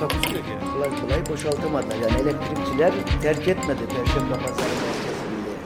[0.00, 0.72] Takusuyor yani.
[0.72, 1.96] kolay kolay boşaltamadılar.
[1.96, 5.58] Yani elektrikçiler terk etmedi Perşembe Pazarı merkezinde.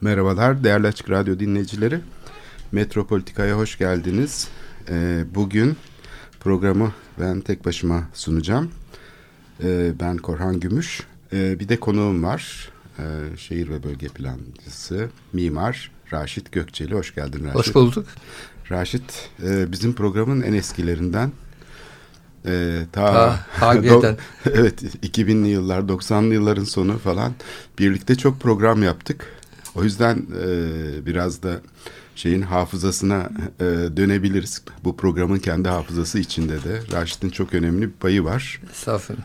[0.00, 2.00] Merhabalar değerli Açık Radyo dinleyicileri.
[2.72, 4.48] Metropolitika'ya hoş geldiniz.
[4.88, 5.76] Ee, bugün
[6.40, 8.70] programı ben tek başıma sunacağım.
[9.62, 11.02] Ee, ben Korhan Gümüş.
[11.32, 12.68] Ee, bir de konuğum var.
[12.98, 13.02] Ee,
[13.36, 16.94] şehir ve bölge plancısı, mimar Raşit Gökçeli.
[16.94, 17.54] Hoş geldin Raşit.
[17.54, 18.06] Hoş bulduk.
[18.70, 21.32] Raşit e, bizim programın en eskilerinden.
[22.46, 24.16] E, ta Ha, hakikaten.
[24.54, 27.32] evet 2000'li yıllar 90'lı yılların sonu falan
[27.78, 29.26] birlikte çok program yaptık.
[29.74, 31.60] O yüzden e, biraz da
[32.16, 33.64] şeyin hafızasına e,
[33.96, 34.62] dönebiliriz.
[34.84, 38.60] Bu programın kendi hafızası içinde de Raşit'in çok önemli bir payı var.
[38.70, 39.22] Estağfurullah.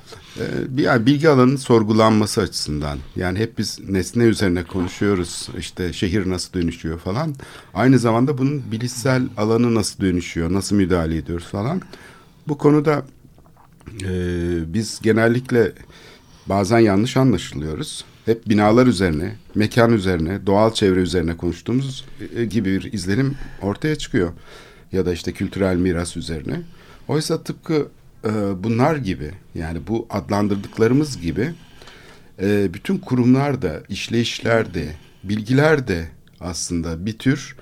[0.68, 6.54] Bir yani bilgi alanının sorgulanması açısından yani hep biz nesne üzerine konuşuyoruz işte şehir nasıl
[6.54, 7.36] dönüşüyor falan
[7.74, 11.82] aynı zamanda bunun bilişsel alanı nasıl dönüşüyor nasıl müdahale ediyoruz falan
[12.48, 13.06] bu konuda
[14.04, 15.74] e, biz genellikle
[16.46, 22.94] bazen yanlış anlaşılıyoruz hep binalar üzerine mekan üzerine doğal çevre üzerine konuştuğumuz e, gibi bir
[22.94, 24.34] izlenim ortaya çıkıyor
[24.92, 26.62] ya da işte kültürel miras üzerine
[27.08, 27.88] oysa tıpkı
[28.26, 28.30] e,
[28.64, 31.54] bunlar gibi yani bu adlandırdıklarımız gibi
[32.42, 34.88] e, bütün kurumlar da işleyişler de
[35.24, 36.08] bilgiler de
[36.40, 37.56] aslında bir tür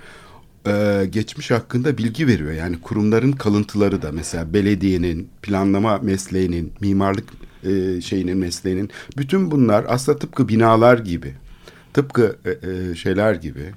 [0.67, 2.51] e, geçmiş hakkında bilgi veriyor.
[2.51, 7.29] Yani kurumların kalıntıları da mesela belediyenin planlama mesleğinin mimarlık
[7.65, 11.33] e, şeyinin mesleğinin bütün bunlar aslında tıpkı binalar gibi
[11.93, 13.71] tıpkı e, e, şeyler gibi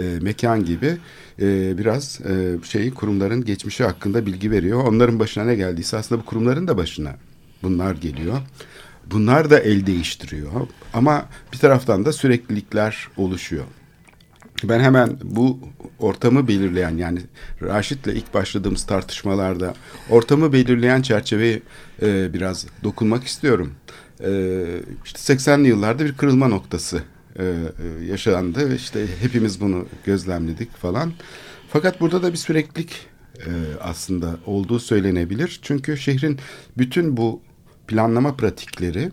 [0.00, 0.96] e, mekan gibi
[1.40, 4.84] e, biraz e, şeyi kurumların geçmişi hakkında bilgi veriyor.
[4.84, 7.16] Onların başına ne geldiyse aslında bu kurumların da başına
[7.62, 8.38] bunlar geliyor.
[9.10, 10.50] Bunlar da el değiştiriyor.
[10.94, 13.64] Ama bir taraftan da süreklilikler oluşuyor.
[14.64, 15.58] Ben hemen bu
[15.98, 17.20] ortamı belirleyen yani
[17.62, 19.74] Raşit'le ilk başladığımız tartışmalarda
[20.10, 21.62] ortamı belirleyen çerçeveyi
[22.02, 23.74] e, biraz dokunmak istiyorum.
[24.20, 24.62] E,
[25.04, 27.02] işte 80'li yıllarda bir kırılma noktası
[27.38, 28.74] e, e, yaşandı.
[28.74, 31.12] İşte hepimiz bunu gözlemledik falan.
[31.68, 33.06] Fakat burada da bir süreklilik
[33.38, 33.50] e,
[33.80, 35.60] aslında olduğu söylenebilir.
[35.62, 36.38] Çünkü şehrin
[36.78, 37.40] bütün bu
[37.88, 39.10] planlama pratikleri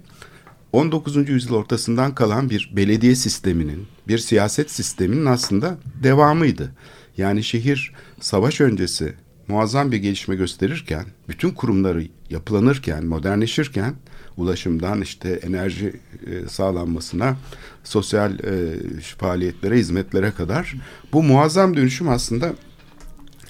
[0.74, 1.30] 19.
[1.30, 6.72] yüzyıl ortasından kalan bir belediye sisteminin, bir siyaset sisteminin aslında devamıydı.
[7.18, 9.14] Yani şehir savaş öncesi
[9.48, 13.96] muazzam bir gelişme gösterirken, bütün kurumları yapılanırken, modernleşirken
[14.38, 15.94] ulaşımdan işte enerji
[16.28, 17.38] e, sağlanmasına,
[17.84, 18.80] sosyal e,
[19.18, 20.76] faaliyetlere, hizmetlere kadar
[21.14, 22.54] bu muazzam dönüşüm aslında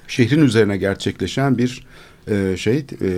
[0.08, 1.86] şehrin üzerine gerçekleşen bir
[2.28, 3.08] e, şey e,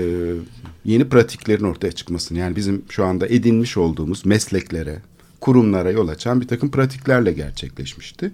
[0.85, 5.03] yeni pratiklerin ortaya çıkmasını yani bizim şu anda edinmiş olduğumuz mesleklere,
[5.41, 8.33] kurumlara yol açan bir takım pratiklerle gerçekleşmişti.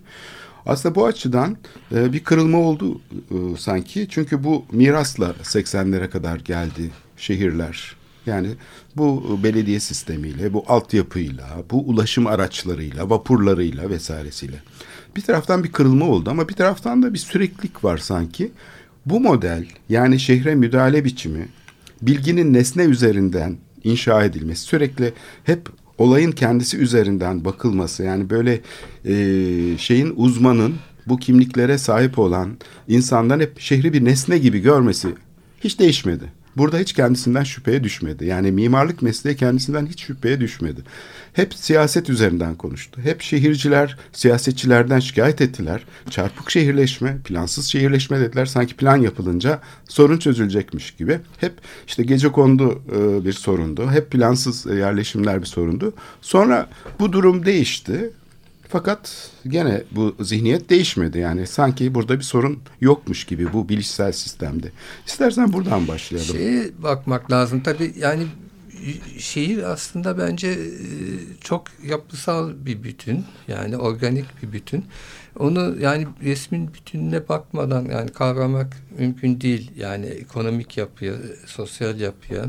[0.67, 1.57] Aslında bu açıdan
[1.95, 4.07] e, bir kırılma oldu e, sanki.
[4.11, 7.97] Çünkü bu mirasla 80'lere kadar geldi şehirler.
[8.27, 8.49] Yani
[8.97, 14.63] bu belediye sistemiyle, bu altyapıyla, bu ulaşım araçlarıyla, vapurlarıyla vesairesiyle.
[15.17, 18.53] Bir taraftan bir kırılma oldu ama bir taraftan da bir süreklilik var sanki.
[19.07, 21.49] Bu model yani şehre müdahale biçimi
[22.03, 25.13] bilginin nesne üzerinden inşa edilmesi sürekli
[25.45, 25.69] hep
[25.99, 28.61] olayın kendisi üzerinden bakılması yani böyle
[29.05, 29.15] e,
[29.79, 30.75] şeyin uzmanın
[31.07, 32.57] bu kimliklere sahip olan
[32.89, 35.09] insandan hep şehri bir nesne gibi görmesi
[35.61, 36.25] hiç değişmedi.
[36.57, 38.25] Burada hiç kendisinden şüpheye düşmedi.
[38.25, 40.81] Yani mimarlık mesleği kendisinden hiç şüpheye düşmedi.
[41.33, 43.01] Hep siyaset üzerinden konuştu.
[43.01, 45.85] Hep şehirciler siyasetçilerden şikayet ettiler.
[46.11, 48.47] Çarpık şehirleşme, plansız şehirleşme dediler.
[48.47, 51.21] Sanki plan yapılınca sorun çözülecekmiş gibi.
[51.39, 51.53] Hep
[51.87, 53.91] işte gece kondu e, bir sorundu.
[53.91, 55.95] Hep plansız yerleşimler bir sorundu.
[56.21, 56.69] Sonra
[57.01, 58.11] bu durum değişti.
[58.73, 61.19] Fakat gene bu zihniyet değişmedi.
[61.19, 64.73] Yani sanki burada bir sorun yokmuş gibi bu bilişsel sistemde.
[65.07, 66.37] İstersen buradan başlayalım.
[66.37, 67.63] Şeye bakmak lazım.
[67.63, 68.27] Tabii yani
[69.19, 70.59] şehir aslında bence e,
[71.41, 73.25] çok yapısal bir bütün.
[73.49, 74.85] Yani organik bir bütün.
[75.39, 79.71] Onu yani resmin bütününe bakmadan yani kavramak mümkün değil.
[79.77, 81.15] Yani ekonomik yapıya,
[81.47, 82.45] sosyal yapıya,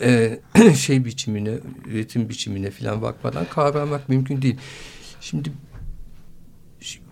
[0.00, 0.38] e,
[0.74, 1.54] şey biçimine,
[1.86, 4.56] üretim biçimine falan bakmadan kavramak mümkün değil.
[5.20, 5.52] Şimdi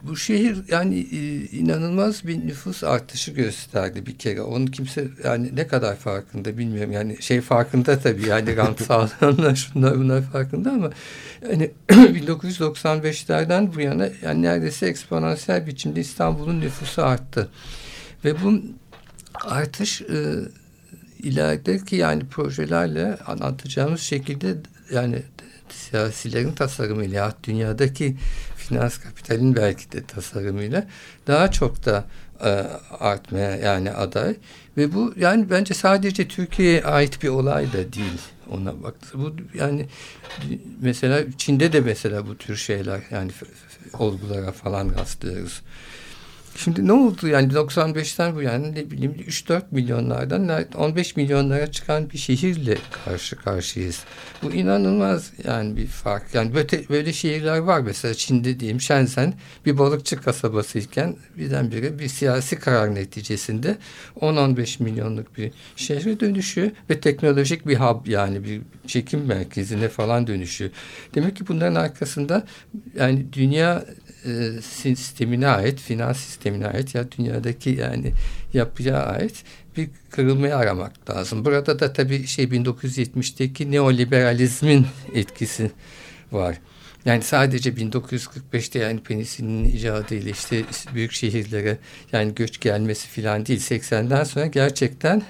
[0.03, 4.43] bu şehir yani e, inanılmaz bir nüfus artışı gösterdi bir kere.
[4.43, 6.93] Onu kimse yani ne kadar farkında bilmiyorum.
[6.93, 10.91] Yani şey farkında tabii yani rant sağlayanlar şunlar bunlar farkında ama
[11.51, 17.49] yani 1995'lerden bu yana yani neredeyse eksponansiyel biçimde İstanbul'un nüfusu arttı.
[18.25, 18.63] Ve bu
[19.45, 20.35] artış e,
[21.19, 24.57] ilerideki yani projelerle anlatacağımız şekilde
[24.93, 25.23] yani
[25.91, 28.17] siyasilerin tasarımıyla ya dünyadaki
[28.57, 30.87] finans kapitalin belki de tasarımıyla
[31.27, 32.05] daha çok da
[32.45, 32.49] e,
[33.01, 34.37] artmaya yani aday
[34.77, 38.21] ve bu yani bence sadece Türkiye'ye ait bir olay da değil
[38.51, 39.87] ona bak bu yani
[40.81, 43.31] mesela Çin'de de mesela bu tür şeyler yani
[43.99, 45.63] olgulara falan rastlıyoruz.
[46.59, 52.19] Şimdi ne oldu yani 95'ten bu yani ne bileyim 3-4 milyonlardan 15 milyonlara çıkan bir
[52.19, 54.05] şehirle karşı karşıyayız.
[54.43, 56.35] Bu inanılmaz yani bir fark.
[56.35, 59.35] Yani böyle, böyle şehirler var mesela Çin'de diyeyim Shenzhen
[59.67, 63.77] bir balıkçı kasabasıyken birdenbire bir siyasi karar neticesinde
[64.21, 70.71] 10-15 milyonluk bir şehre dönüşüyor ve teknolojik bir hub yani bir çekim merkezine falan dönüşüyor.
[71.15, 72.47] Demek ki bunların arkasında
[72.97, 73.85] yani dünya
[74.25, 78.13] e, sistemine ait, finans sistemine ait ya dünyadaki yani
[78.55, 79.45] yapıya ait
[79.77, 81.45] bir kırılmayı aramak lazım.
[81.45, 85.71] Burada da tabii şey 1970'teki neoliberalizmin etkisi
[86.33, 86.59] var.
[87.05, 91.79] Yani sadece 1945'te yani penisilinin icadıyla işte büyük şehirlere
[92.13, 93.61] yani göç gelmesi falan değil.
[93.61, 95.23] 80'den sonra gerçekten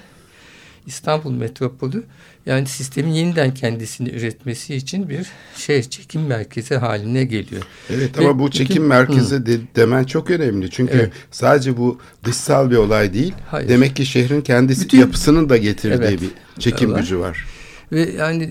[0.87, 2.05] İstanbul metropolü
[2.49, 7.63] yani sistemin yeniden kendisini üretmesi için bir şey çekim merkezi haline geliyor.
[7.91, 10.71] Evet Ve ama bu çekim bütün, merkezi de, demen çok önemli.
[10.71, 11.13] Çünkü evet.
[11.31, 13.35] sadece bu dışsal bir olay değil.
[13.47, 13.69] Hayır.
[13.69, 17.01] Demek ki şehrin kendisi bütün, yapısının da getirdiği evet, bir çekim var.
[17.01, 17.47] gücü var.
[17.93, 18.51] Ve yani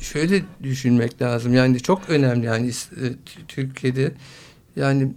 [0.00, 1.54] şöyle düşünmek lazım.
[1.54, 3.04] Yani çok önemli yani e,
[3.48, 4.12] Türkiye'de
[4.76, 5.12] yani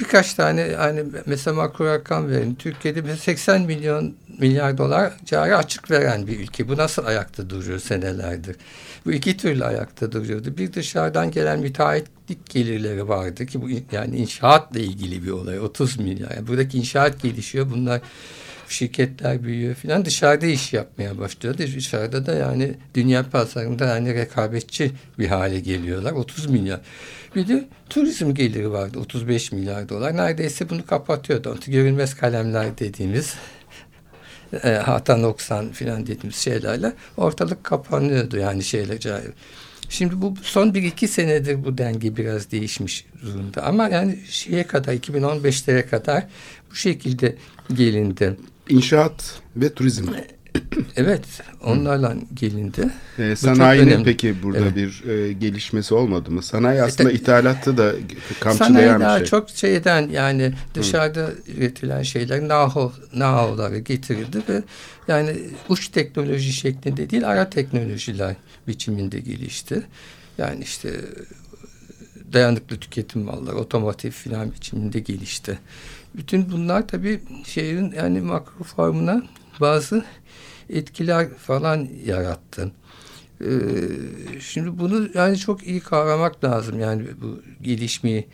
[0.00, 2.54] birkaç tane yani mesela makro rakam verin.
[2.54, 6.68] Türkiye'de 80 milyon milyar dolar cari açık veren bir ülke.
[6.68, 8.56] Bu nasıl ayakta duruyor senelerdir?
[9.06, 10.56] Bu iki türlü ayakta duruyordu.
[10.56, 15.60] Bir dışarıdan gelen müteahhitlik gelirleri vardı ki bu yani inşaatla ilgili bir olay.
[15.60, 16.30] 30 milyar.
[16.30, 17.70] Yani buradaki inşaat gelişiyor.
[17.70, 18.00] Bunlar
[18.72, 21.58] şirketler büyüyor filan dışarıda iş yapmaya başlıyor.
[21.58, 26.12] Dışarıda da yani dünya pazarında yani rekabetçi bir hale geliyorlar.
[26.12, 26.80] 30 milyar.
[27.36, 30.16] Bir de turizm geliri vardı 35 milyar dolar.
[30.16, 31.58] Neredeyse bunu kapatıyordu.
[31.66, 33.34] Görünmez kalemler dediğimiz
[34.64, 39.30] e, hata noksan filan dediğimiz şeylerle ortalık kapanıyordu yani şeyle cahil.
[39.90, 43.62] Şimdi bu son bir iki senedir bu denge biraz değişmiş durumda.
[43.62, 46.26] Ama yani şeye kadar 2015'lere kadar
[46.70, 47.36] bu şekilde
[47.74, 48.36] gelindi.
[48.70, 50.08] İnşaat ve turizm.
[50.96, 51.24] Evet,
[51.64, 52.90] onlarla gelindi.
[53.18, 54.76] E, sanayinin peki burada evet.
[54.76, 56.42] bir e, gelişmesi olmadı mı?
[56.42, 57.92] Sanayi aslında e, ithalatı da
[58.40, 58.86] kamçılayan bir şey.
[58.86, 61.34] Sanayi daha çok şeyden yani dışarıda Hı.
[61.56, 64.62] üretilen şeyler know knowhow'ları getirildi ve
[65.08, 65.36] yani
[65.68, 68.36] uç teknoloji şeklinde değil ara teknolojiler
[68.68, 69.82] biçiminde gelişti.
[70.38, 70.90] Yani işte
[72.32, 75.58] dayanıklı tüketim malları, otomotiv filan biçiminde gelişti.
[76.14, 79.22] Bütün bunlar tabii şehrin yani makro formuna
[79.60, 80.04] bazı
[80.68, 82.72] etkiler falan yarattı.
[83.40, 83.48] Ee,
[84.40, 88.28] şimdi bunu yani çok iyi kavramak lazım yani bu gelişmeyi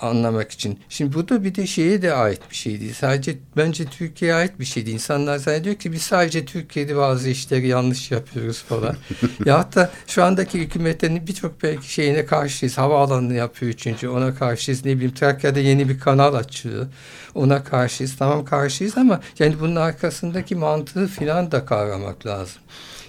[0.00, 0.78] anlamak için.
[0.88, 2.94] Şimdi bu da bir de şeye de ait bir şey değil.
[2.94, 4.94] Sadece bence Türkiye'ye ait bir şey değil.
[4.94, 8.96] İnsanlar zannediyor ki biz sadece Türkiye'de bazı işleri yanlış yapıyoruz falan.
[9.44, 12.78] ya hatta şu andaki hükümetlerin birçok belki şeyine karşıyız.
[12.78, 14.84] Havaalanını yapıyor çünkü ona karşıyız.
[14.84, 16.86] Ne bileyim Trakya'da yeni bir kanal açıyor.
[17.34, 18.16] Ona karşıyız.
[18.16, 22.62] Tamam karşıyız ama yani bunun arkasındaki mantığı filan da kavramak lazım.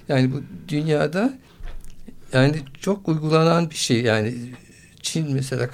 [0.10, 1.34] Yani bu dünyada
[2.34, 4.02] yani çok uygulanan bir şey.
[4.02, 4.36] Yani
[5.02, 5.68] Çin mesela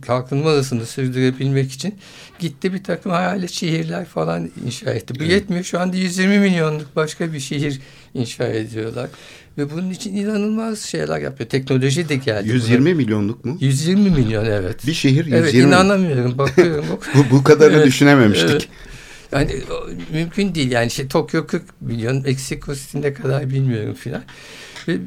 [0.00, 1.94] kalkınma hızını sürdürebilmek için
[2.38, 5.14] gitti bir takım hayalet şehirler falan inşa etti.
[5.14, 5.32] Bu evet.
[5.32, 5.64] yetmiyor.
[5.64, 7.80] Şu anda 120 milyonluk başka bir şehir
[8.14, 9.08] inşa ediyorlar.
[9.58, 11.50] Ve bunun için inanılmaz şeyler yapıyor.
[11.50, 12.48] Teknoloji de geldi.
[12.48, 12.94] 120 buna.
[12.94, 13.58] milyonluk mu?
[13.60, 14.86] 120 milyon evet.
[14.86, 16.38] Bir şehir 120 Evet inanamıyorum.
[16.38, 16.84] Bakıyorum.
[17.14, 18.50] bu, bu kadarını evet, düşünememiştik.
[18.50, 18.68] Evet.
[19.32, 19.52] Yani
[20.12, 20.70] mümkün değil.
[20.70, 24.22] Yani işte Tokyo 40 milyon, Meksiko City ne kadar bilmiyorum filan.
[24.88, 24.98] Ve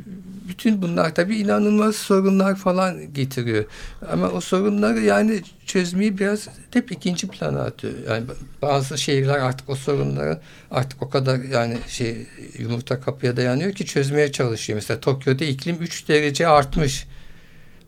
[0.47, 3.65] bütün bunlar tabii inanılmaz sorunlar falan getiriyor.
[4.11, 7.93] Ama o sorunları yani çözmeyi biraz hep ikinci plana atıyor.
[8.09, 8.23] Yani
[8.61, 10.39] bazı şehirler artık o sorunları
[10.71, 12.27] artık o kadar yani şey
[12.59, 14.77] yumurta kapıya dayanıyor ki çözmeye çalışıyor.
[14.77, 17.07] Mesela Tokyo'da iklim 3 derece artmış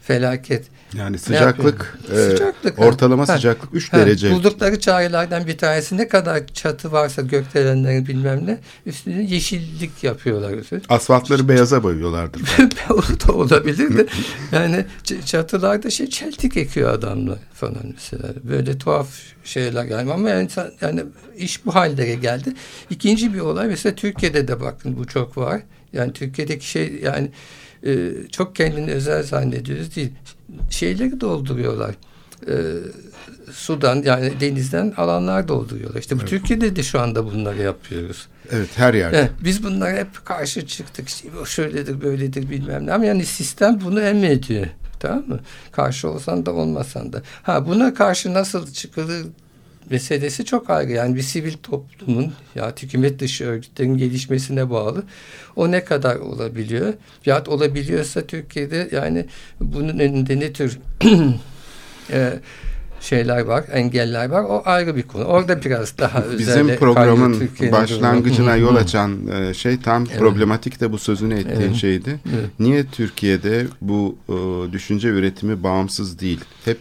[0.02, 0.66] felaket.
[0.94, 3.36] Yani sıcaklık, e, Sıcaklık, ortalama ha.
[3.36, 4.32] sıcaklık 3 Ha, derece.
[4.32, 10.56] Buldukları çarelerden bir tanesi ne kadar çatı varsa gökdelenlerin bilmem ne üstüne yeşillik yapıyorlar.
[10.90, 12.42] Asfaltları beyaza boyuyorlardır.
[12.90, 14.08] o da olabilir de
[14.52, 14.86] yani
[15.26, 18.34] çatılarda şey çeltik ekiyor adamlar falan mesela.
[18.44, 19.08] Böyle tuhaf
[19.44, 20.50] şeyler yani ama yani,
[20.82, 21.04] yani
[21.38, 22.54] iş bu hallere geldi.
[22.90, 25.62] İkinci bir olay mesela Türkiye'de de bakın bu çok var.
[25.94, 27.32] Yani Türkiye'deki şey yani
[27.86, 30.12] e, çok kendini özel zannediyoruz değil.
[30.70, 31.96] Şeyleri dolduruyorlar.
[32.48, 32.56] E,
[33.52, 36.00] sudan yani denizden alanlar dolduruyorlar.
[36.00, 38.28] İşte bu Türkiye'de de şu anda bunları yapıyoruz.
[38.52, 39.18] Evet her yerde.
[39.18, 41.10] Evet, biz bunlara hep karşı çıktık.
[41.10, 42.94] İşte şöyledir, böyledir bilmem ne.
[42.94, 44.68] Ama yani sistem bunu emrediyor.
[45.00, 45.40] Tamam mı?
[45.72, 47.22] Karşı olsan da olmasan da.
[47.44, 49.26] Ha buna karşı nasıl çıkılır
[49.90, 50.92] meselesi çok ayrı.
[50.92, 55.04] Yani bir sivil toplumun ya hükümet dışı örgütlerin gelişmesine bağlı.
[55.56, 56.94] O ne kadar olabiliyor?
[57.22, 59.26] Fiyat olabiliyorsa Türkiye'de yani
[59.60, 60.80] bunun önünde ne tür
[62.12, 62.34] e,
[63.02, 64.44] şeyler var, engeller var.
[64.44, 65.24] O ayrı bir konu.
[65.24, 67.72] Orada biraz daha Bizim programın durumu.
[67.72, 70.20] başlangıcına yol açan e, şey tam Evet.
[70.20, 71.76] problematik de bu sözünü ettiğin Evet.
[71.76, 72.20] şeydi.
[72.36, 72.50] Evet.
[72.60, 74.34] Niye Türkiye'de bu e,
[74.74, 76.40] düşünce üretimi bağımsız değil?
[76.66, 76.78] Hep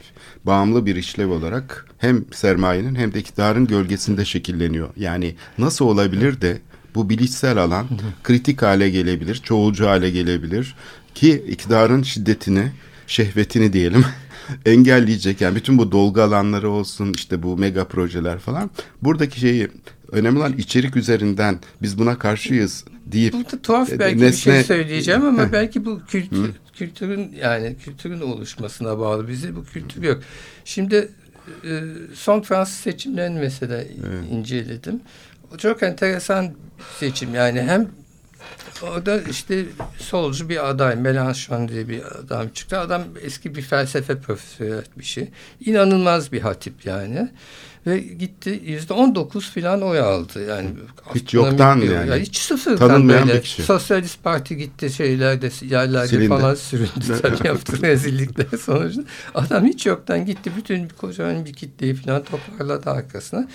[0.47, 4.89] bağımlı bir işlev olarak hem sermayenin hem de iktidarın gölgesinde şekilleniyor.
[4.97, 6.59] Yani nasıl olabilir de
[6.95, 7.87] bu bilişsel alan
[8.23, 10.75] kritik hale gelebilir, çoğulcu hale gelebilir
[11.15, 12.73] ki iktidarın şiddetini,
[13.07, 14.05] şehvetini diyelim
[14.67, 15.41] engelleyecek.
[15.41, 18.71] Yani bütün bu dolgu alanları olsun işte bu mega projeler falan.
[19.03, 19.69] Buradaki şeyi
[20.13, 24.65] önemli olan içerik üzerinden biz buna karşıyız deyip Burada tuhaf e, belki bir şey nesne-
[24.65, 25.53] söyleyeceğim ama Heh.
[25.53, 30.21] belki bu kültür, kültürün yani kültürün oluşmasına bağlı bize bu kültür yok.
[30.65, 31.09] Şimdi
[31.65, 31.81] e,
[32.15, 33.83] son Fransız seçimlerini mesela
[34.31, 35.01] inceledim.
[35.55, 36.55] O çok enteresan
[36.99, 37.89] seçim yani hem
[38.83, 39.65] orada işte
[39.99, 42.79] solcu bir aday Mélenchon diye bir adam çıktı.
[42.79, 45.29] Adam eski bir felsefe profesörü bir şey.
[45.61, 47.29] İnanılmaz bir hatip yani.
[47.87, 50.47] Ve gitti yüzde on dokuz filan oy aldı.
[50.49, 50.69] Yani
[51.15, 52.15] Hiç yoktan bir- yani.
[52.23, 53.39] hiç sıfırdan Tanınmayan böyle.
[53.39, 53.63] bir kişi.
[53.63, 56.29] Sosyalist Parti gitti şeylerde yerlerde Silindi.
[56.29, 59.05] falan süründü tabii yaptı rezillikler sonucu.
[59.35, 63.49] Adam hiç yoktan gitti bütün kocaman bir kitleyi falan toparladı arkasına.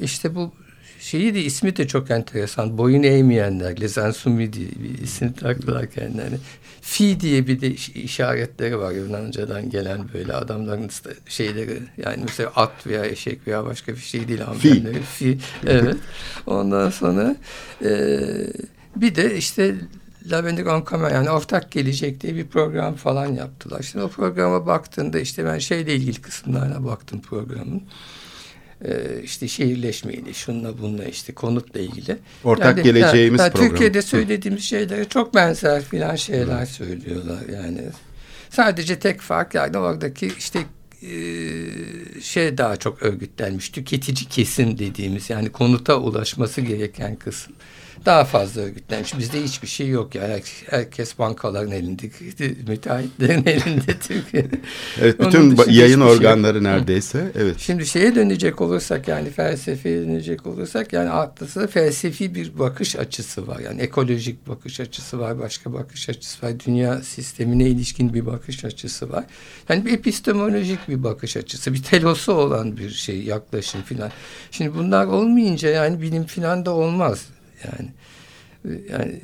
[0.00, 0.52] İşte bu
[0.98, 2.78] şeyi de ismi de çok enteresan.
[2.78, 3.80] Boyun eğmeyenler.
[3.80, 6.36] Les Insoumis diye bir isim taktılar kendilerine.
[6.80, 10.90] Fi diye bir de iş- işaretleri var Yunanca'dan gelen böyle adamların
[11.26, 15.02] şeyleri yani mesela at veya eşek veya başka bir şey değil hanımefendilerin.
[15.02, 15.38] Fi.
[15.66, 15.96] Evet.
[16.46, 17.36] Ondan sonra
[17.84, 18.20] e,
[18.96, 19.74] bir de işte
[20.30, 23.82] Lavender on Common yani ortak gelecek diye bir program falan yaptılar.
[23.82, 27.82] Şimdi o programa baktığında işte ben şeyle ilgili kısımlarına baktım programın.
[28.84, 32.18] Ee, işte şehirleşmeyle, şunla bununla işte konutla ilgili.
[32.44, 33.68] Ortak geleceğimiz program.
[33.68, 37.80] Türkiye'de söylediğimiz şeylere çok benzer filan şeyler söylüyorlar yani.
[38.50, 40.58] Sadece tek fark yani oradaki işte
[41.02, 41.10] e,
[42.20, 43.68] şey daha çok örgütlenmiş.
[43.68, 47.54] Tüketici kesim dediğimiz yani konuta ulaşması gereken kısım
[48.06, 49.18] daha fazla örgütlenmiş.
[49.18, 50.22] Bizde hiçbir şey yok ya.
[50.22, 52.10] Her- Herkes bankaların elinde,
[52.68, 54.56] müteahhitlerin elinde Türkiye'de.
[55.00, 57.58] evet bütün yayın şey organları neredeyse evet.
[57.58, 63.58] Şimdi şeye dönecek olursak yani felsefeye dönecek olursak yani aklısında felsefi bir bakış açısı var.
[63.58, 66.52] Yani ekolojik bakış açısı var, başka bakış açısı var.
[66.66, 69.24] Dünya sistemine ilişkin bir bakış açısı var.
[69.68, 74.10] Yani bir epistemolojik bir bakış açısı, bir telosu olan bir şey, yaklaşım filan.
[74.50, 77.26] Şimdi bunlar olmayınca yani bilim filan da olmaz.
[77.64, 77.88] Yani
[78.90, 79.20] yani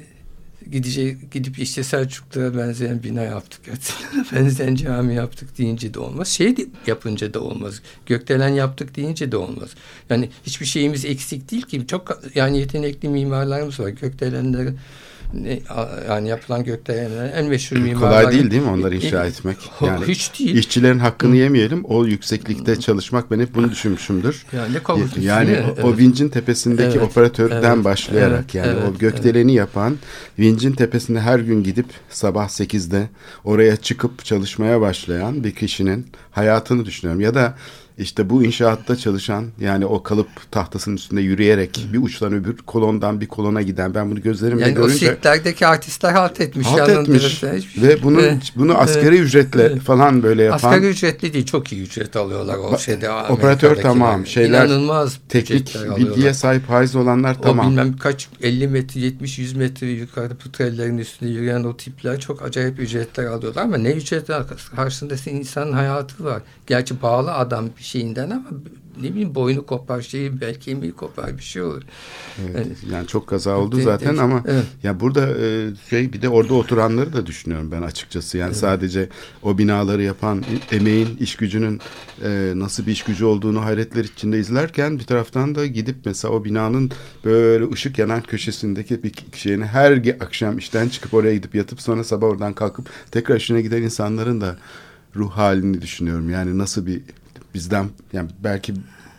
[0.70, 3.60] gidecek gidip işte Selçuklulara benzeyen bina yaptık,
[4.32, 6.28] benzeyen cami yaptık deyince de olmaz.
[6.28, 6.54] Şey
[6.86, 7.82] yapınca da olmaz.
[8.06, 9.70] Gökdelen yaptık deyince de olmaz.
[10.10, 11.86] Yani hiçbir şeyimiz eksik değil ki.
[11.86, 13.88] Çok yani yetenekli mimarlarımız var.
[13.88, 14.72] Gökdelenleri
[16.08, 18.22] yani yapılan gökdelenler en meşhur mimarlar.
[18.22, 19.56] Kolay değil değil mi onları inşa etmek?
[19.86, 20.56] Yani Hiç değil.
[20.56, 21.84] işçilerin hakkını yemeyelim.
[21.84, 24.46] O yükseklikte çalışmak ben hep bunu düşünmüşümdür.
[24.52, 25.98] Yani ne korkunç, Yani o, o Evet.
[25.98, 29.96] vincin tepesindeki Evet, operatörden evet, başlayarak evet, yani evet, o gökdeleni yapan
[30.38, 33.08] vincin tepesine her gün gidip sabah 8'de
[33.44, 37.20] oraya çıkıp çalışmaya başlayan bir kişinin hayatını düşünüyorum.
[37.20, 37.54] Ya da
[37.98, 43.26] işte bu inşaatta çalışan yani o kalıp tahtasının üstünde yürüyerek bir uçtan öbür kolondan bir
[43.26, 46.66] kolona giden ben bunu gözlerimle Yani o görünce sirklerdeki artistler halt etmiş.
[46.66, 48.52] halt etmiş şey- ve bunu Evet.
[48.56, 53.10] bunu asgari ücretle falan böyle yapan Asgari ücretli değil çok iyi ücret alıyorlar o şeyde.
[53.10, 57.70] operatör tamam, şeyler İnanılmaz teknik bilgiye sahip haiz olanlar O tamam.
[57.70, 62.80] bilmem kaç 50 metre 70 100 metre yukarıda putrellerin üstünde yürüyen o tipler çok acayip
[62.80, 64.42] ücretler alıyorlar ama ne ücretler
[64.76, 66.42] karşısında senin insanın hayatı var.
[66.66, 68.44] Gerçi bağlı adam bir şeyinden ama
[69.02, 71.82] ne bileyim boynu kopar şeyi belki kemiği kopar bir şey olur.
[72.44, 74.64] Evet, Yani- yani çok kaza oldu De- zaten de- ama evet.
[74.82, 78.38] ya burada e, şey bir de orada oturanları da düşünüyorum ben açıkçası.
[78.38, 79.08] Yani sadece
[79.42, 81.80] o binaları yapan emeğin, iş gücünün
[82.24, 86.44] e, nasıl bir iş gücü olduğunu hayretler içinde izlerken bir taraftan da gidip mesela o
[86.44, 86.90] binanın
[87.24, 92.26] böyle ışık yanan köşesindeki bir şeyini her akşam işten çıkıp oraya gidip yatıp sonra sabah
[92.28, 94.56] oradan kalkıp tekrar işine giden insanların da
[95.16, 96.30] ruh halini düşünüyorum.
[96.30, 97.02] Yani nasıl bir
[97.54, 98.74] bizden yani belki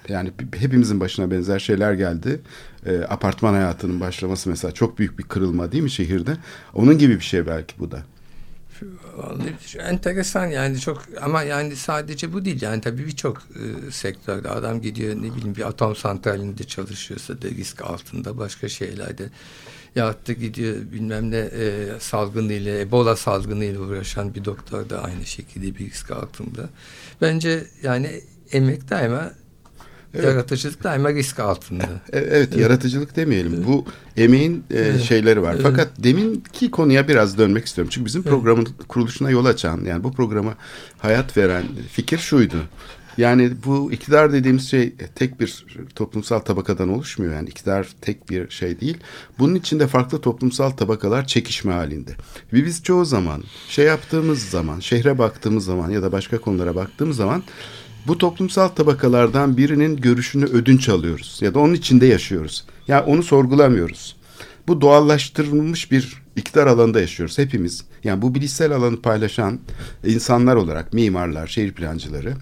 [0.09, 2.41] yani hepimizin başına benzer şeyler geldi.
[2.85, 6.37] E, apartman hayatının başlaması mesela çok büyük bir kırılma değil mi şehirde?
[6.73, 8.03] Onun gibi bir şey belki bu da.
[9.79, 15.15] Enteresan yani çok ama yani sadece bu değil yani tabii birçok e, sektörde adam gidiyor
[15.15, 19.29] ne bileyim bir atom santralinde çalışıyorsa da risk altında başka şeylerde
[19.95, 25.75] yahut da gidiyor bilmem ne e, salgınıyla Ebola salgınıyla uğraşan bir doktor da aynı şekilde
[25.79, 26.69] bir risk altında.
[27.21, 28.21] Bence yani
[28.51, 29.31] emek daima
[30.13, 30.25] Evet.
[30.25, 31.83] yaratıcılık daima risk altında.
[32.13, 33.63] E, Evet, yaratıcılık demeyelim.
[33.67, 33.85] Bu
[34.17, 35.01] emeğin e, Evet.
[35.01, 35.53] şeyleri var.
[35.53, 35.63] Evet.
[35.63, 37.89] Fakat deminki konuya biraz dönmek istiyorum.
[37.93, 40.55] Çünkü bizim programın kuruluşuna yol açan, yani bu programa
[40.97, 42.57] hayat veren fikir şuydu.
[43.17, 47.33] Yani bu iktidar dediğimiz şey tek bir toplumsal tabakadan oluşmuyor.
[47.33, 48.97] Yani iktidar tek bir şey değil.
[49.39, 52.11] Bunun içinde farklı toplumsal tabakalar çekişme halinde.
[52.53, 57.17] Ve biz çoğu zaman şey yaptığımız zaman, şehre baktığımız zaman ya da başka konulara baktığımız
[57.17, 57.43] zaman
[58.07, 62.65] bu toplumsal tabakalardan birinin görüşünü ödünç alıyoruz ya da onun içinde yaşıyoruz.
[62.87, 64.15] Ya onu sorgulamıyoruz.
[64.67, 67.83] Bu doğallaştırılmış bir iktidar alanında yaşıyoruz hepimiz.
[68.03, 69.59] Yani bu bilişsel alanı paylaşan
[70.05, 72.33] insanlar olarak mimarlar, şehir plancıları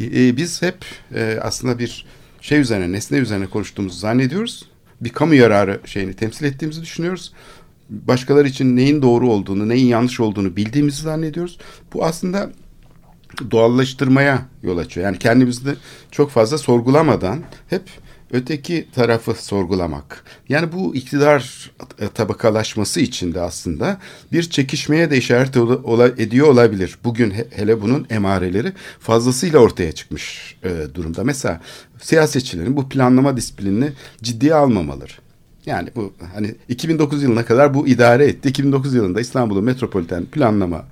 [0.00, 0.84] e, biz hep
[1.14, 2.06] e, aslında bir
[2.40, 4.68] şey üzerine, nesne üzerine konuştuğumuzu zannediyoruz.
[5.00, 7.32] Bir kamu yararı şeyini temsil ettiğimizi düşünüyoruz.
[7.90, 11.58] Başkaları için neyin doğru olduğunu, neyin yanlış olduğunu bildiğimizi zannediyoruz.
[11.92, 12.50] Bu aslında
[13.50, 15.06] doğallaştırmaya yol açıyor.
[15.06, 15.74] Yani kendimizi
[16.10, 17.82] çok fazla sorgulamadan hep
[18.34, 20.24] öteki tarafı sorgulamak.
[20.48, 23.98] Yani bu iktidar e, tabakalaşması içinde aslında
[24.32, 25.56] bir çekişmeye de işaret
[26.18, 26.98] ediyor olabilir.
[27.04, 31.24] Bugün he- hele bunun emareleri fazlasıyla ortaya çıkmış e, durumda.
[31.24, 31.60] Mesela
[32.00, 35.12] siyasetçilerin bu planlama disiplinini ciddiye almamaları.
[35.66, 38.48] Yani bu hani 2009 yılına kadar bu idare etti.
[38.48, 40.84] 2009 yılında İstanbul'un metropoliten planlama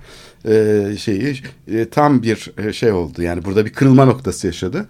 [0.45, 3.21] e, şeyi e, tam bir e, şey oldu.
[3.21, 4.87] Yani burada bir kırılma noktası yaşadı.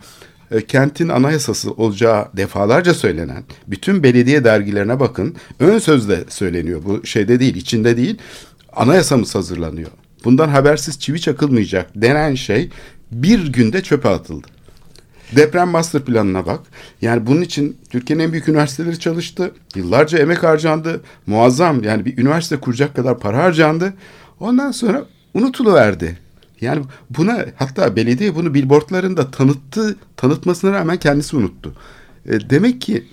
[0.54, 5.36] E, kentin anayasası olacağı defalarca söylenen bütün belediye dergilerine bakın.
[5.60, 6.82] Ön sözde söyleniyor.
[6.86, 8.18] Bu şeyde değil, içinde değil.
[8.74, 9.90] Anayasamız hazırlanıyor.
[10.24, 12.70] Bundan habersiz çivi çakılmayacak denen şey
[13.12, 14.48] bir günde çöpe atıldı.
[15.36, 16.60] Deprem master planına bak.
[17.02, 19.52] Yani bunun için Türkiye'nin en büyük üniversiteleri çalıştı.
[19.76, 21.02] Yıllarca emek harcandı.
[21.28, 23.94] Muazzam yani bir üniversite kuracak kadar para harcandı.
[24.40, 26.23] Ondan sonra unutuluverdi.
[26.64, 31.74] Yani buna hatta belediye bunu billboardlarında tanıttı, tanıtmasına rağmen kendisi unuttu.
[32.26, 33.04] E, demek ki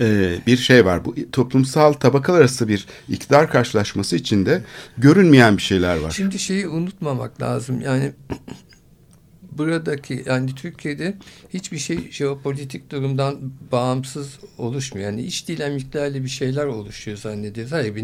[0.00, 1.04] e, bir şey var.
[1.04, 4.64] Bu toplumsal tabakalar arası bir iktidar karşılaşması içinde
[4.98, 6.10] görünmeyen bir şeyler var.
[6.10, 7.80] Şimdi şeyi unutmamak lazım.
[7.80, 8.12] Yani
[9.52, 11.14] buradaki yani Türkiye'de
[11.50, 15.10] hiçbir şey jeopolitik durumdan bağımsız oluşmuyor.
[15.10, 17.72] Yani iç dinamiklerle bir şeyler oluşuyor zannediyoruz.
[17.72, 17.96] Hayır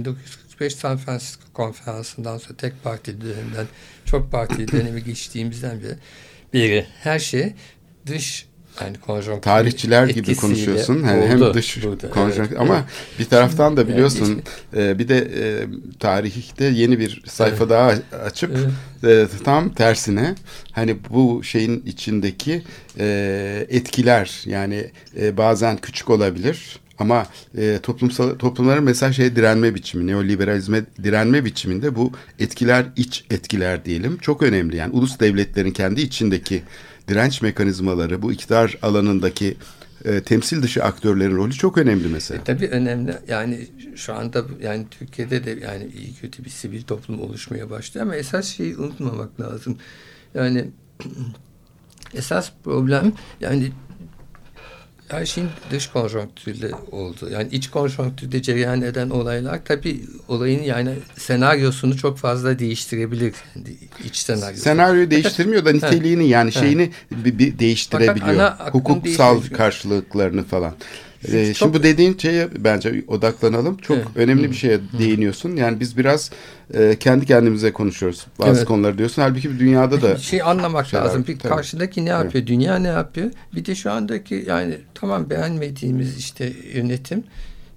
[0.60, 3.66] 1945 San Francisco konferansından sonra tek parti döneminden
[4.04, 5.96] çok parti dönemi geçtiğimizden beri,
[6.52, 7.52] beri her şey
[8.06, 8.46] dış
[8.80, 11.04] yani konjonktür tarihçiler gibi konuşuyorsun.
[11.04, 12.10] Yani hem oldu dış burada.
[12.10, 13.18] konjonktür Evet, ama evet.
[13.18, 14.42] bir taraftan da Yani biliyorsun
[14.76, 15.66] e, bir de e,
[15.98, 17.70] tarihte yeni bir sayfa Evet.
[17.70, 18.56] daha açıp
[19.04, 20.34] e, tam tersine
[20.72, 22.62] hani bu şeyin içindeki
[22.98, 24.90] e, etkiler yani
[25.20, 27.26] e, bazen küçük olabilir ama
[27.58, 34.18] e, toplumsal toplumların mesela şeye direnme biçimi, neoliberalizme direnme biçiminde bu etkiler iç etkiler diyelim
[34.18, 34.76] çok önemli.
[34.76, 36.62] Yani ulus devletlerin kendi içindeki
[37.08, 39.56] direnç mekanizmaları, bu iktidar alanındaki
[40.04, 42.40] e, temsil dışı aktörlerin rolü çok önemli mesela.
[42.40, 43.14] E, tabii önemli.
[43.28, 48.16] Yani şu anda yani Türkiye'de de yani iyi kötü bir sivil toplum oluşmaya başlıyor ama
[48.16, 49.78] esas şeyi unutmamak lazım.
[50.34, 50.70] Yani
[52.14, 53.72] esas problem yani
[55.08, 57.30] her şeyin dış konjonktürle oldu.
[57.32, 63.34] Yani iç konjonktürde cereyan eden olaylar tabii olayın yani senaryosunu çok fazla değiştirebilir.
[64.04, 64.62] İç senaryosu.
[64.62, 68.50] Senaryoyu değiştirmiyor da niteliğini yani şeyini bir, bir değiştirebiliyor.
[68.50, 70.74] Hukuksal karşılıklarını falan.
[71.32, 73.76] Ee, çok- Şimdi bu dediğin şeye bence odaklanalım.
[73.76, 74.06] Çok Evet.
[74.16, 75.56] önemli bir şeye değiniyorsun.
[75.56, 76.30] Yani biz biraz
[76.74, 78.26] e, kendi kendimize konuşuyoruz.
[78.38, 78.64] Bazı Evet.
[78.68, 79.22] konuları diyorsun.
[79.22, 81.24] Halbuki dünyada da şey anlamak şeyler- lazım.
[81.28, 81.54] Bir tabii.
[81.54, 82.46] karşıdaki ne yapıyor?
[82.46, 83.30] Dünya ne yapıyor?
[83.54, 87.24] Bir de şu andaki yani tamam beğenmediğimiz işte yönetim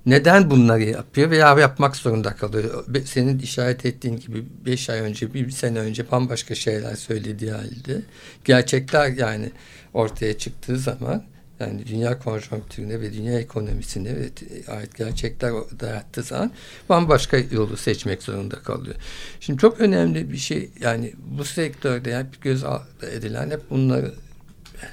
[0.05, 2.85] neden bunları yapıyor veya yapmak zorunda kalıyor.
[3.05, 8.01] Senin işaret ettiğin gibi beş ay önce, bir sene önce bambaşka şeyler söylediği halde
[8.45, 9.51] gerçekler yani
[9.93, 11.23] ortaya çıktığı zaman
[11.59, 14.29] yani dünya konjonktürüne ve dünya ekonomisine ve
[14.67, 16.51] ait gerçekler dayattığı zaman
[16.89, 18.95] bambaşka yolu seçmek zorunda kalıyor.
[19.39, 22.63] Şimdi çok önemli bir şey yani bu sektörde yani göz
[23.11, 24.13] edilen hep bunları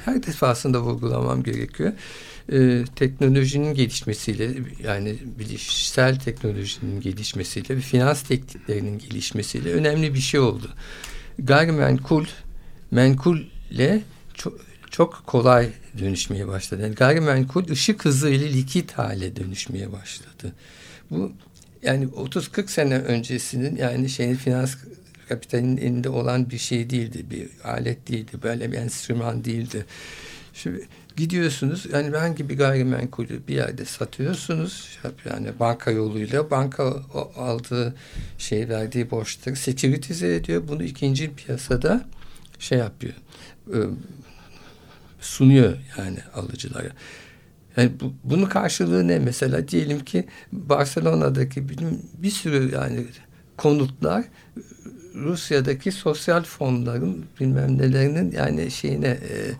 [0.04, 1.92] her defasında vurgulamam gerekiyor.
[2.52, 4.50] Ee, teknolojinin gelişmesiyle
[4.84, 10.70] yani bilişsel teknolojinin gelişmesiyle ve finans tekniklerinin gelişmesiyle önemli bir şey oldu.
[11.38, 12.26] Gayrimenkul
[12.90, 14.02] menkulle
[14.94, 16.82] çok kolay dönüşmeye başladı.
[16.82, 20.52] Yani gayrimenkul ışık hızı ile likit hale dönüşmeye başladı.
[21.10, 21.32] Bu
[21.82, 24.76] yani 30-40 sene öncesinin yani şeyin finans
[25.28, 27.26] kapitalinin elinde olan bir şey değildi.
[27.30, 28.32] Bir alet değildi.
[28.42, 29.86] Böyle bir enstrüman değildi.
[30.54, 34.98] Şimdi gidiyorsunuz yani herhangi bir gayrimenkulü bir yerde satıyorsunuz.
[35.30, 37.02] Yani banka yoluyla banka
[37.36, 37.94] aldığı
[38.38, 40.62] şey verdiği borçları sekuritize ediyor.
[40.68, 42.04] Bunu ikinci piyasada
[42.58, 43.14] şey yapıyor.
[45.24, 46.88] Sunuyor yani alıcılara.
[47.76, 49.68] Yani bu, bunun karşılığı ne mesela?
[49.68, 51.78] Diyelim ki Barcelona'daki bir,
[52.18, 53.04] bir sürü yani
[53.56, 54.24] konutlar
[55.14, 59.54] Rusya'daki sosyal fonların bilmem nelerinin yani şeyine e,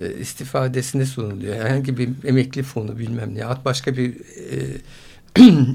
[0.00, 1.56] e, istifadesine sunuluyor.
[1.56, 3.44] Herhangi bir emekli fonu bilmem ne.
[3.44, 4.56] At başka bir e,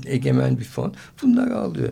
[0.14, 0.94] egemen bir fon.
[1.22, 1.90] Bunları alıyor.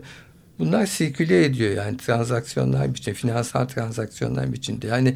[0.60, 4.88] Bunlar sirküle ediyor yani transaksiyonlar biçimde, finansal transaksiyonlar biçimde.
[4.88, 5.16] Yani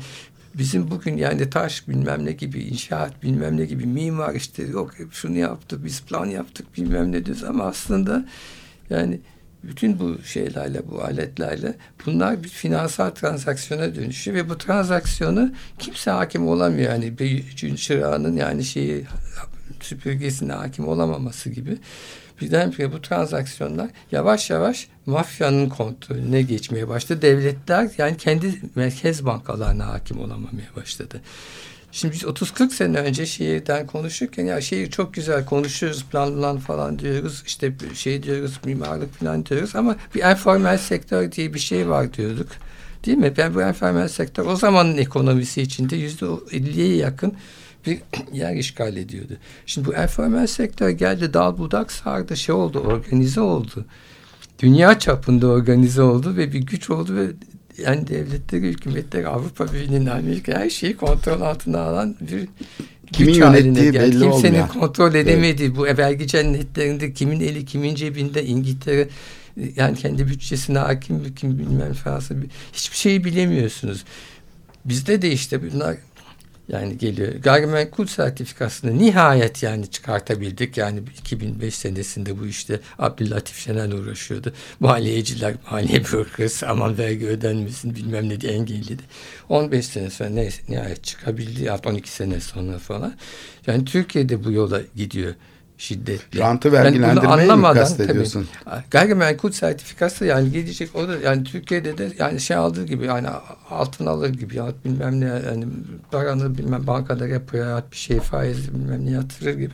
[0.57, 5.37] bizim bugün yani taş bilmem ne gibi, inşaat bilmem ne gibi, mimar işte yok şunu
[5.37, 8.25] yaptık, biz plan yaptık bilmem ne diyoruz ama aslında
[8.89, 9.19] yani
[9.63, 16.47] bütün bu şeylerle, bu aletlerle bunlar bir finansal transaksiyona dönüşüyor ve bu transaksiyonu kimse hakim
[16.47, 16.91] olamıyor.
[16.91, 19.05] Yani bir çırağının yani şeyi
[19.81, 21.77] süpürgesine hakim olamaması gibi.
[22.41, 27.21] Birdenbire bu transaksiyonlar yavaş yavaş mafyanın kontrolüne geçmeye başladı.
[27.21, 31.21] Devletler yani kendi merkez bankalarına hakim olamamaya başladı.
[31.91, 36.99] Şimdi biz 30-40 sene önce şehirden konuşurken ya şehir çok güzel konuşuyoruz plan plan falan
[36.99, 42.13] diyoruz işte şey diyoruz mimarlık falan diyoruz ama bir informal sektör diye bir şey var
[42.13, 42.47] diyorduk.
[43.05, 43.33] Değil mi?
[43.37, 47.33] Ben bu informal sektör o zamanın ekonomisi içinde yüzde 50'ye yakın
[47.85, 47.99] bir
[48.33, 49.33] yer işgal ediyordu.
[49.65, 53.85] Şimdi bu informal sektör geldi dal budak sardı şey oldu organize oldu.
[54.59, 57.27] Dünya çapında organize oldu ve bir güç oldu ve
[57.83, 62.47] yani devletleri, hükümetleri, Avrupa Birliği'nin, Amerika her şeyi kontrol altına alan bir
[63.11, 64.67] kimin yönettiği belli Kimsenin olmayan.
[64.67, 65.77] kontrol edemediği evet.
[65.77, 69.07] bu vergi cennetlerinde kimin eli kimin cebinde İngiltere
[69.75, 72.35] yani kendi bütçesine hakim kim bilmem Fransa
[72.73, 74.03] hiçbir şeyi bilemiyorsunuz.
[74.85, 75.97] Bizde de işte bunlar
[76.69, 77.33] yani geliyor.
[77.33, 80.77] Gayrimenkul sertifikasını nihayet yani çıkartabildik.
[80.77, 84.53] Yani 2005 senesinde bu işte Abdülatif Şener uğraşıyordu.
[84.79, 89.03] Maliyeciler, maliye bürokrasi aman vergi ödenmesin bilmem ne diye engelledi.
[89.49, 91.71] 15 sene sonra neyse nihayet çıkabildi.
[91.85, 93.13] 12 sene sonra falan.
[93.67, 95.33] Yani Türkiye'de bu yola gidiyor
[95.77, 96.39] şiddetli.
[96.39, 98.47] Rantı vergilendirmeyi yani mi kastediyorsun?
[98.65, 103.27] Tabii, gayrimenkul sertifikası yani gidecek o da yani Türkiye'de de yani şey aldığı gibi yani
[103.69, 105.65] altın alır gibi ya bilmem ne yani
[106.11, 109.73] paranı bilmem bankada repoya ya bir şey faiz bilmem ne yatırır gibi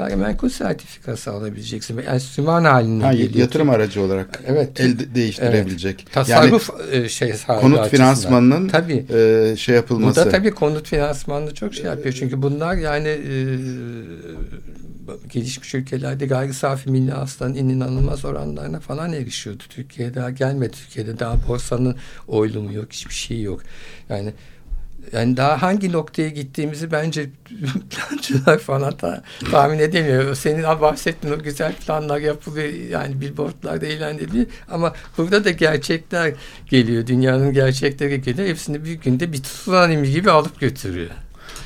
[0.00, 3.34] gayrimenkul sertifikası alabileceksin ve enstrüman haline ha, geliyor.
[3.34, 4.80] Yatırım aracı olarak evet.
[4.80, 6.00] el değiştirebilecek.
[6.00, 6.12] Evet.
[6.12, 9.04] Tasarruf yani, şey konut finansmanının tabii.
[9.14, 10.20] E, şey yapılması.
[10.20, 13.34] Bu da tabii konut finansmanını çok şey yapıyor çünkü bunlar yani e,
[15.28, 19.62] gelişmiş ülkelerde gayri safi milli hasılanın inanılmaz oranlarına falan erişiyordu.
[19.68, 20.76] Türkiye'de daha gelmedi.
[20.76, 21.96] Türkiye'de daha borsanın
[22.28, 23.62] oylumu yok, hiçbir şey yok.
[24.08, 24.32] Yani
[25.12, 27.30] yani daha hangi noktaya gittiğimizi bence
[27.90, 30.34] plancılar falan da tahmin edemiyor.
[30.34, 32.68] Senin bahsettiğin o güzel planlar yapılıyor.
[32.90, 34.46] Yani billboardlarda ilan ediliyor.
[34.70, 36.34] Ama burada da gerçekler
[36.66, 37.06] geliyor.
[37.06, 38.48] Dünyanın gerçekleri geliyor.
[38.48, 41.10] Hepsini bir günde bir tsunami gibi alıp götürüyor.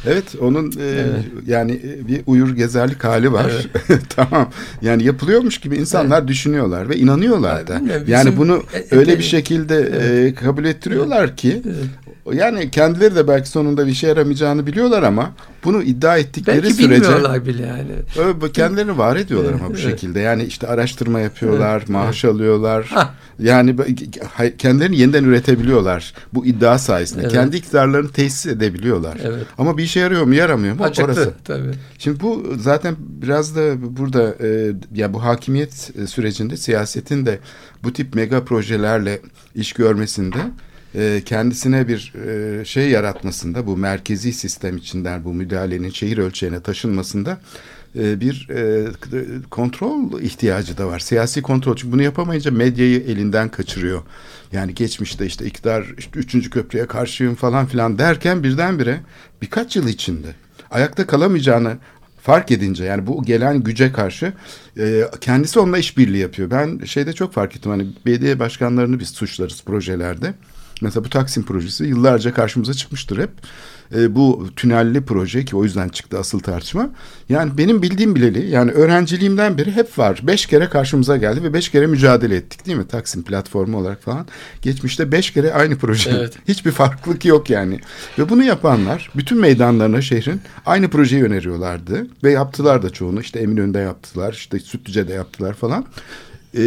[0.06, 1.24] Evet onun e, evet.
[1.46, 3.50] yani e, bir uyur gezerlik hali var.
[3.88, 4.00] Evet.
[4.08, 4.50] tamam.
[4.82, 6.28] Yani yapılıyormuş gibi insanlar evet.
[6.28, 7.80] düşünüyorlar ve inanıyorlar da.
[7.84, 10.32] Bizim, yani bunu e, öyle bir şekilde evet.
[10.32, 11.76] e, kabul ettiriyorlar ki evet.
[12.32, 15.32] Yani kendileri de belki sonunda bir şey yaramayacağını biliyorlar ama
[15.64, 18.52] bunu iddia ettikleri belki sürece bilmiyorlar bile yani.
[18.52, 20.20] Kendilerini var ediyorlar ama bu şekilde.
[20.20, 21.88] Yani işte araştırma yapıyorlar, evet.
[21.88, 22.86] maaş alıyorlar.
[22.94, 23.14] Ha.
[23.38, 23.76] Yani
[24.58, 27.22] kendilerini yeniden üretebiliyorlar bu iddia sayesinde.
[27.22, 27.32] Evet.
[27.32, 29.18] Kendi iktidarlarını tesis edebiliyorlar.
[29.22, 29.46] Evet.
[29.58, 30.84] Ama bir işe yarıyor mu, yaramıyor mu?
[30.84, 31.32] Acıktı, orası.
[31.44, 31.72] tabii.
[31.98, 37.38] Şimdi bu zaten biraz da burada e, ya bu hakimiyet sürecinde siyasetin de
[37.82, 39.20] bu tip mega projelerle
[39.54, 40.38] iş görmesinde
[40.94, 47.40] e, kendisine bir e, şey yaratmasında bu merkezi sistem içinden bu müdahalenin şehir ölçeğine taşınmasında
[47.98, 48.48] e, bir
[49.50, 50.98] kontrol ihtiyacı da var.
[50.98, 51.76] Siyasi kontrol.
[51.76, 54.02] Çünkü bunu yapamayınca medyayı elinden kaçırıyor.
[54.52, 59.00] Yani geçmişte işte iktidar işte üçüncü köprüye karşıyım falan filan derken birdenbire
[59.42, 60.28] birkaç yıl içinde
[60.70, 61.76] ayakta kalamayacağını
[62.22, 64.32] fark edince yani bu gelen güce karşı
[64.78, 66.50] e, kendisi onunla işbirliği yapıyor.
[66.50, 70.34] Ben şeyde çok fark ettim hani belediye başkanlarını biz suçlarız projelerde.
[70.82, 73.30] Mesela bu Taksim projesi yıllarca karşımıza çıkmıştır hep
[73.94, 76.90] e, bu tünelli proje ki o yüzden çıktı asıl tartışma.
[77.28, 80.20] Yani benim bildiğim bileli yani öğrenciliğimden beri hep var.
[80.22, 82.86] Beş kere karşımıza geldi ve beş kere mücadele ettik değil mi?
[82.88, 84.26] Taksim platformu olarak falan.
[84.62, 86.10] Geçmişte beş kere aynı proje.
[86.10, 86.34] Evet.
[86.48, 87.80] Hiçbir farklılık yok yani.
[88.18, 92.06] Ve bunu yapanlar bütün meydanlarına şehrin aynı projeyi öneriyorlardı.
[92.24, 93.20] Ve yaptılar da çoğunu.
[93.20, 94.32] İşte Eminönü'nde yaptılar.
[94.32, 95.84] işte Sütlüce'de yaptılar falan.
[96.54, 96.60] Ee,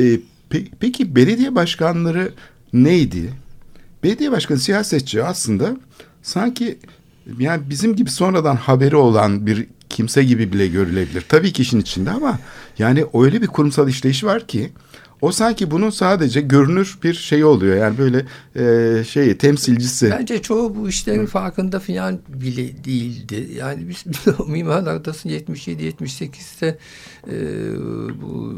[0.51, 2.31] pe- peki belediye başkanları
[2.73, 3.29] neydi?
[4.07, 5.77] Belediye başkanı siyasetçi aslında
[6.21, 6.77] sanki
[7.39, 11.25] yani bizim gibi sonradan haberi olan bir kimse gibi bile görülebilir.
[11.29, 12.39] Tabii ki işin içinde ama
[12.79, 14.71] yani öyle bir kurumsal işleyişi var ki
[15.21, 17.77] o sanki bunun sadece görünür bir şey oluyor.
[17.77, 20.11] Yani böyle e, şey temsilcisi.
[20.19, 21.27] Bence çoğu bu işlerin Hı.
[21.27, 23.49] farkında falan bile değildi.
[23.55, 24.05] Yani biz
[24.47, 26.77] Mimarlar Odası 77-78'de
[27.27, 27.35] e,
[28.21, 28.55] bu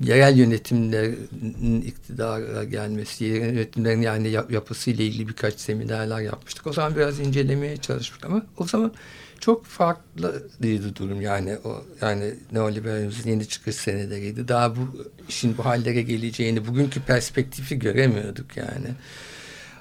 [0.00, 6.66] yerel yönetimlerin iktidara gelmesi, yerel yönetimlerin yani yap, yapısıyla ilgili birkaç seminerler yapmıştık.
[6.66, 8.92] O zaman biraz incelemeye çalıştık ama o zaman
[9.40, 14.48] çok farklıydı durum yani o yani neoliberalizmin yeni çıkış seneleriydi.
[14.48, 18.88] Daha bu işin bu hallere geleceğini, bugünkü perspektifi göremiyorduk yani.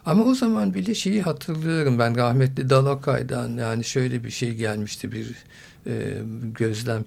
[0.06, 5.36] Ama o zaman bile şeyi hatırlıyorum ben rahmetli Dalakay'dan yani şöyle bir şey gelmişti bir
[5.88, 6.14] e,
[6.58, 7.06] gözlem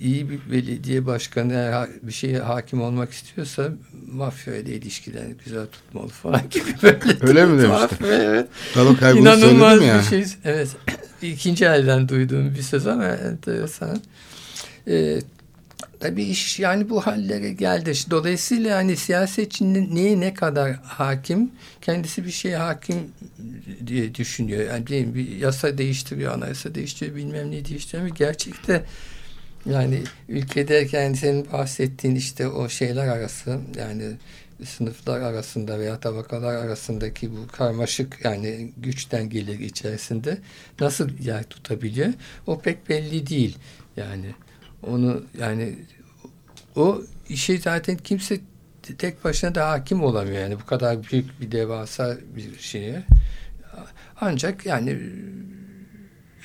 [0.00, 3.68] iyi bir belediye başkanı eğer bir şeye hakim olmak istiyorsa
[4.12, 6.98] mafya ile ilişkilerini güzel tutmalı falan gibi böyle.
[7.20, 7.96] Öyle mi demişti?
[8.06, 8.48] Evet.
[9.16, 10.02] İnanılmaz bir ya.
[10.02, 10.24] şey.
[10.44, 10.68] Evet.
[11.22, 14.00] İkinci elden duyduğum bir söz ama enteresan.
[14.88, 15.18] Ee,
[16.00, 17.92] tabii iş yani bu hallere geldi.
[18.10, 22.96] Dolayısıyla yani siyasetçinin neye ne kadar hakim, kendisi bir şeye hakim
[23.86, 24.66] diye düşünüyor.
[24.66, 28.08] Yani bir yasa değiştiriyor, anayasa değiştiriyor, bilmem ne değiştiriyor.
[28.08, 28.84] Gerçekte
[29.66, 34.04] yani ülkedeyken senin bahsettiğin işte o şeyler arası yani
[34.64, 40.38] sınıflar arasında veya tabakalar arasındaki bu karmaşık yani güçten gelir içerisinde
[40.80, 42.12] nasıl yer tutabiliyor?
[42.46, 43.58] O pek belli değil.
[43.96, 44.26] Yani
[44.82, 45.78] onu yani
[46.76, 48.40] o işe zaten kimse
[48.98, 50.38] tek başına da hakim olamıyor.
[50.38, 53.04] Yani bu kadar büyük bir devasa bir şeye.
[54.20, 55.00] Ancak yani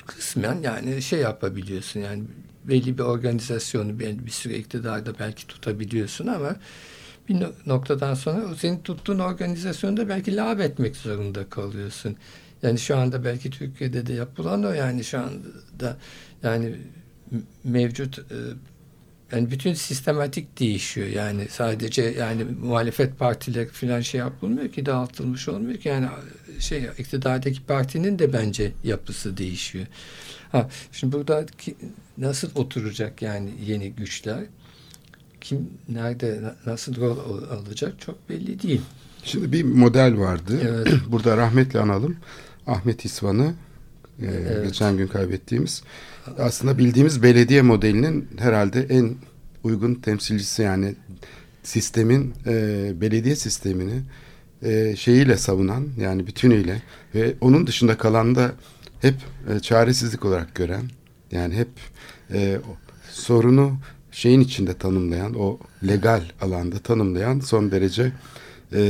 [0.06, 2.24] kısmen yani şey yapabiliyorsun yani
[2.64, 6.56] belli bir organizasyonu bir, bir süre iktidarda belki tutabiliyorsun ama
[7.28, 12.16] bir noktadan sonra o senin tuttuğun organizasyonda belki lav etmek zorunda kalıyorsun.
[12.62, 15.96] Yani şu anda belki Türkiye'de de yapılan o yani şu anda
[16.42, 16.76] yani
[17.64, 18.36] mevcut e,
[19.32, 25.78] yani bütün sistematik değişiyor yani sadece yani muhalefet partileri falan şey yapılmıyor ki dağıtılmış olmuyor
[25.78, 26.08] ki yani
[26.58, 29.86] şey iktidardaki partinin de bence yapısı değişiyor.
[30.52, 31.46] Ha, şimdi burada
[32.18, 34.44] nasıl oturacak yani yeni güçler?
[35.40, 38.80] Kim nerede nasıl rol alacak çok belli değil.
[39.24, 40.60] Şimdi bir model vardı.
[40.62, 40.88] Evet.
[41.08, 42.16] Burada rahmetle analım.
[42.66, 43.54] Ahmet İsvan'ı
[44.22, 44.64] e, evet.
[44.64, 45.82] geçen gün kaybettiğimiz
[46.38, 49.14] aslında bildiğimiz belediye modelinin herhalde en
[49.64, 50.94] uygun temsilcisi yani
[51.62, 54.02] sistemin e, belediye sistemini
[54.62, 56.82] e, şeyiyle savunan yani bütünüyle
[57.14, 58.52] ve onun dışında kalan da
[59.00, 59.14] hep
[59.48, 60.82] e, çaresizlik olarak gören
[61.32, 61.68] yani hep
[62.32, 62.58] e,
[63.10, 63.76] sorunu
[64.12, 65.58] şeyin içinde tanımlayan o
[65.88, 68.12] legal alanda tanımlayan son derece
[68.72, 68.82] e,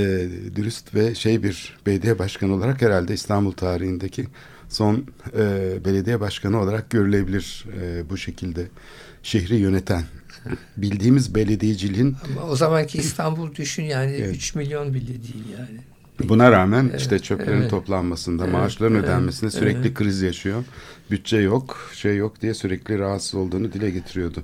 [0.56, 4.26] dürüst ve şey bir belediye başkanı olarak herhalde İstanbul tarihindeki
[4.74, 5.04] son
[5.36, 8.66] e, belediye başkanı olarak görülebilir e, bu şekilde
[9.22, 10.02] şehri yöneten
[10.76, 14.36] bildiğimiz belediyeciliğin ama o zamanki İstanbul düşün yani evet.
[14.36, 15.80] 3 milyon bile değil yani
[16.22, 19.94] Buna rağmen evet, işte çöplerin evet, toplanmasında, evet, maaşların evet, ödenmesinde sürekli evet.
[19.94, 20.64] kriz yaşıyor.
[21.10, 24.42] Bütçe yok, şey yok diye sürekli rahatsız olduğunu dile getiriyordu.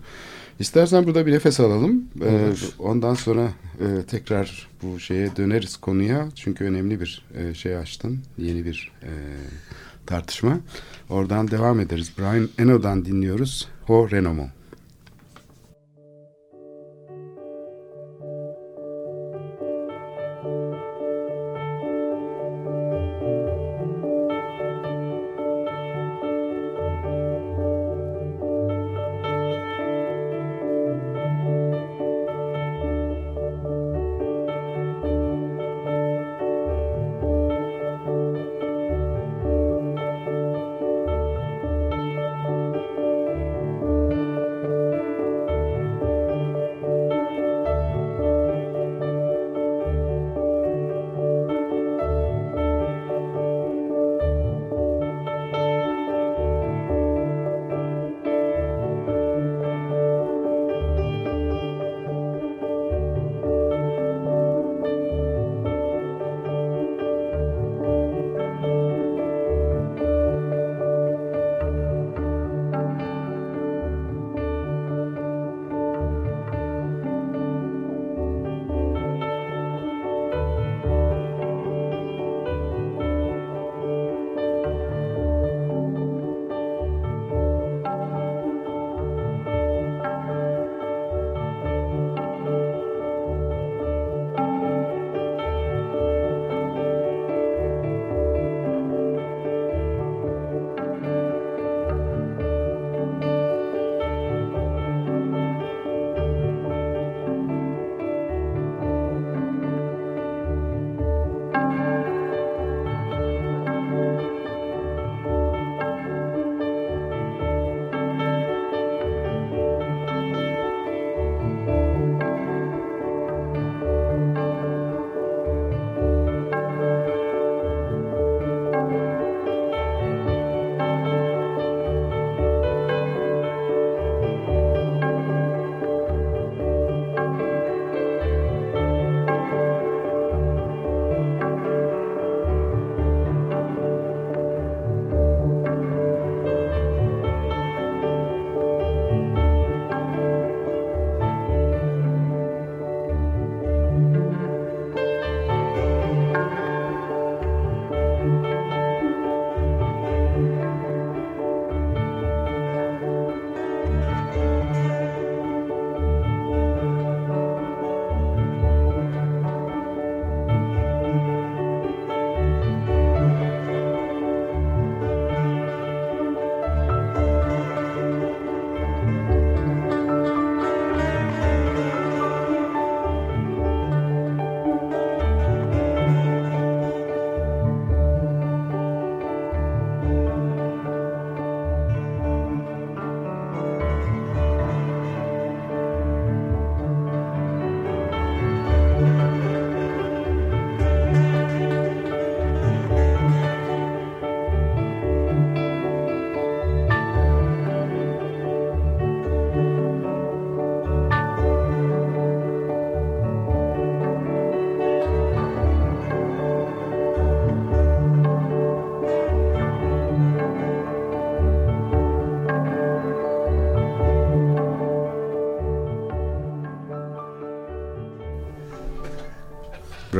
[0.59, 2.05] İstersen burada bir nefes alalım.
[2.25, 3.49] Ee, ondan sonra
[3.81, 6.29] e, tekrar bu şeye döneriz konuya.
[6.35, 8.21] Çünkü önemli bir e, şey açtın.
[8.39, 9.11] Yeni bir e,
[10.11, 10.59] tartışma.
[11.09, 12.13] Oradan devam ederiz.
[12.19, 13.69] Brian Eno'dan dinliyoruz.
[13.87, 14.60] Ho Renomo.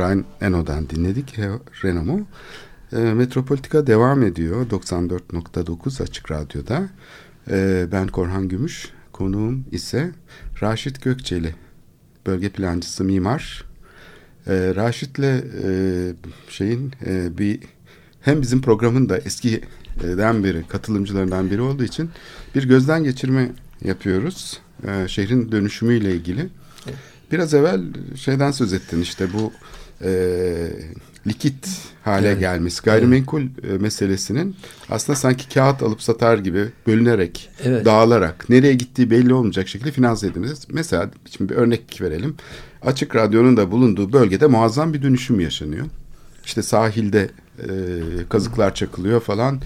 [0.01, 1.39] Brian Eno'dan dinledik.
[1.83, 2.19] Renamo.
[2.93, 6.89] E, Metropolitika devam ediyor 94.9 Açık Radyo'da.
[7.49, 8.89] E, ben Korhan Gümüş.
[9.11, 10.11] Konuğum ise
[10.61, 11.55] Raşit Gökçeli.
[12.25, 13.65] Bölge plancısı, mimar.
[14.47, 16.13] E, Raşit'le e,
[16.49, 17.59] şeyin e, bir
[18.21, 22.09] hem bizim programın da eskiden beri katılımcılarından biri olduğu için
[22.55, 24.59] bir gözden geçirme yapıyoruz.
[24.87, 26.49] E, şehrin dönüşümüyle ilgili.
[27.31, 27.81] Biraz evvel
[28.15, 29.53] şeyden söz ettin işte bu
[30.03, 30.11] e,
[31.27, 31.69] likit
[32.03, 32.39] hale evet.
[32.39, 33.81] gelmesi, gayrimenkul evet.
[33.81, 34.55] meselesinin
[34.89, 37.85] aslında sanki kağıt alıp satar gibi bölünerek, evet.
[37.85, 40.67] dağılarak, nereye gittiği belli olmayacak şekilde finanse edilmesi.
[40.69, 42.35] Mesela şimdi bir örnek verelim.
[42.81, 45.85] Açık Radyo'nun da bulunduğu bölgede muazzam bir dönüşüm yaşanıyor.
[46.45, 47.69] İşte sahilde e,
[48.29, 49.61] kazıklar çakılıyor falan.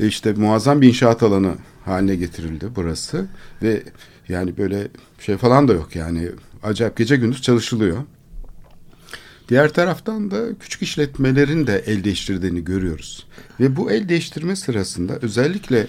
[0.00, 3.26] E işte muazzam bir inşaat alanı haline getirildi burası
[3.62, 3.82] ve
[4.28, 4.88] yani böyle
[5.20, 6.28] şey falan da yok yani
[6.62, 7.96] acayip gece gündüz çalışılıyor.
[9.48, 13.26] Diğer taraftan da küçük işletmelerin de el değiştirdiğini görüyoruz.
[13.60, 15.86] Ve bu el değiştirme sırasında özellikle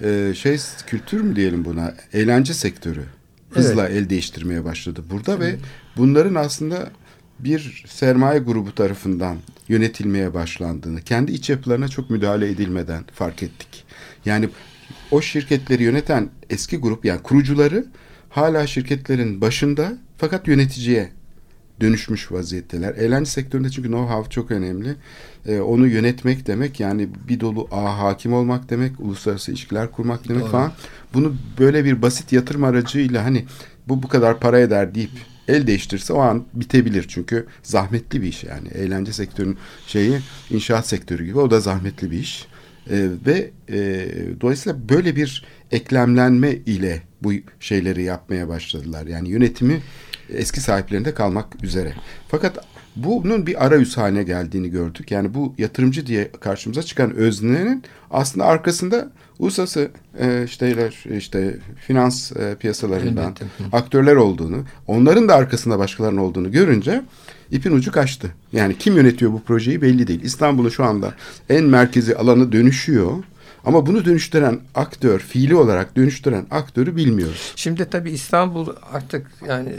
[0.00, 3.04] e, şey kültür mü diyelim buna eğlence sektörü
[3.50, 3.96] hızla evet.
[3.96, 5.40] el değiştirmeye başladı burada Hı.
[5.40, 5.56] ve
[5.96, 6.90] bunların aslında
[7.38, 9.36] bir sermaye grubu tarafından
[9.68, 13.84] yönetilmeye başlandığını, kendi iç yapılarına çok müdahale edilmeden fark ettik.
[14.24, 14.48] Yani
[15.10, 17.86] o şirketleri yöneten eski grup yani kurucuları
[18.28, 21.10] hala şirketlerin başında fakat yöneticiye
[21.80, 22.94] dönüşmüş vaziyetteler.
[22.94, 24.94] Eğlence sektöründe çünkü know-how çok önemli.
[25.46, 30.42] Ee, onu yönetmek demek yani bir dolu ağ hakim olmak demek, uluslararası ilişkiler kurmak demek
[30.42, 30.50] Doğru.
[30.50, 30.72] falan.
[31.14, 33.44] Bunu böyle bir basit yatırım aracıyla hani
[33.88, 35.10] bu bu kadar para eder deyip
[35.48, 37.06] el değiştirse o an bitebilir.
[37.08, 38.68] Çünkü zahmetli bir iş yani.
[38.68, 39.56] Eğlence sektörünün
[39.86, 40.18] şeyi
[40.50, 42.46] inşaat sektörü gibi o da zahmetli bir iş.
[42.90, 44.08] Ee, ve e,
[44.40, 49.06] dolayısıyla böyle bir eklemlenme ile bu şeyleri yapmaya başladılar.
[49.06, 49.82] Yani yönetimi
[50.34, 51.92] eski sahiplerinde kalmak üzere.
[52.28, 52.66] Fakat
[52.96, 55.10] bunun bir arayüz haline geldiğini gördük.
[55.10, 61.56] Yani bu yatırımcı diye karşımıza çıkan öznenin aslında arkasında uluslararası e, işte işte
[61.86, 63.44] finans e, piyasalarından Elbette.
[63.72, 67.02] aktörler olduğunu, onların da arkasında başkalarının olduğunu görünce
[67.50, 68.34] ipin ucu kaçtı.
[68.52, 70.22] Yani kim yönetiyor bu projeyi belli değil.
[70.22, 71.14] İstanbul'un şu anda
[71.48, 73.12] en merkezi alanı dönüşüyor.
[73.64, 77.52] Ama bunu dönüştüren aktör, fiili olarak dönüştüren aktörü bilmiyoruz.
[77.56, 79.72] Şimdi tabii İstanbul artık yani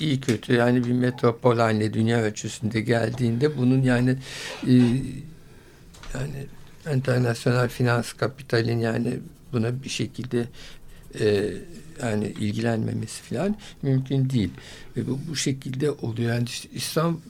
[0.00, 4.16] iyi kötü yani bir metropol haline dünya ölçüsünde geldiğinde bunun yani
[4.66, 4.72] e,
[6.14, 6.46] yani
[6.94, 9.18] internasyonel finans kapitalin yani
[9.52, 10.46] buna bir şekilde
[11.20, 11.50] e,
[12.02, 14.50] yani ilgilenmemesi falan mümkün değil.
[14.96, 16.34] Ve bu, bu şekilde oluyor.
[16.34, 17.20] Yani İslam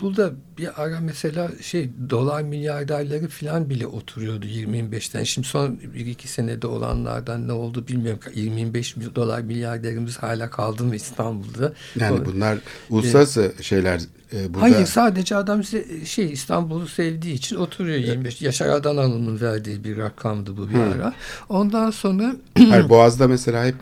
[0.00, 5.24] İstanbul'da bir ara mesela şey dolar milyarderleri falan bile oturuyordu 20-25'ten.
[5.24, 8.20] Şimdi son bir iki senede olanlardan ne oldu bilmiyorum.
[8.34, 11.72] 25 dolar milyarderimiz hala kaldı mı İstanbul'da?
[12.00, 12.58] Yani bunlar
[12.90, 14.00] uluslararası e, şeyler
[14.32, 14.62] e, burada...
[14.62, 15.64] Hayır sadece adam
[16.04, 18.42] şey İstanbul'u sevdiği için oturuyor 25.
[18.42, 20.82] Yaşar Adanalı'nın verdiği bir rakamdı bu bir Hı.
[20.82, 21.14] ara.
[21.48, 22.36] Ondan sonra...
[22.68, 23.76] Hayır Boğaz'da mesela hep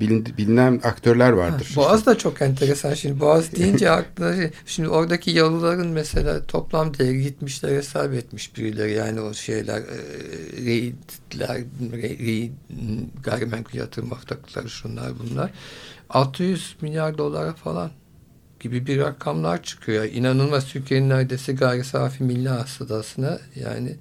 [0.00, 1.72] bilin, bilinen aktörler vardır.
[1.74, 2.94] Ha, Boğaz da çok enteresan.
[2.94, 8.92] Şimdi Boğaz deyince aklına şey, şimdi oradaki yalıların mesela toplam değeri gitmişler hesap etmiş birileri.
[8.92, 9.98] Yani o şeyler e,
[10.64, 11.58] reyitler,
[11.92, 12.50] re,
[13.22, 15.50] gayrimenkul yatırım ortakları şunlar bunlar.
[16.10, 17.90] 600 milyar dolara falan
[18.60, 20.04] gibi bir rakamlar çıkıyor.
[20.04, 23.96] İnanılmaz Türkiye'nin neredeyse gayri safi milli hasılasına yani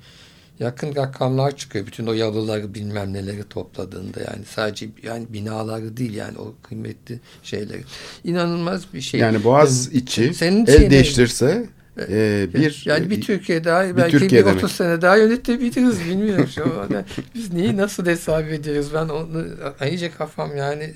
[0.59, 1.85] yakın rakamlar çıkıyor.
[1.85, 7.83] Bütün o yalıları bilmem neleri topladığında yani sadece yani binaları değil yani o kıymetli şeyleri.
[8.23, 9.19] İnanılmaz bir şey.
[9.19, 11.65] Yani Boğaz yani, içi senin el şeyine, değiştirse
[11.99, 14.71] e, bir yani bir Türkiye daha bir belki Türkiye bir 30 demek.
[14.71, 17.05] sene daha yönetebiliriz bilmiyorum şu an.
[17.35, 18.87] Biz neyi nasıl hesap ediyoruz?
[18.93, 19.45] Ben onu
[19.89, 20.93] iyice kafam yani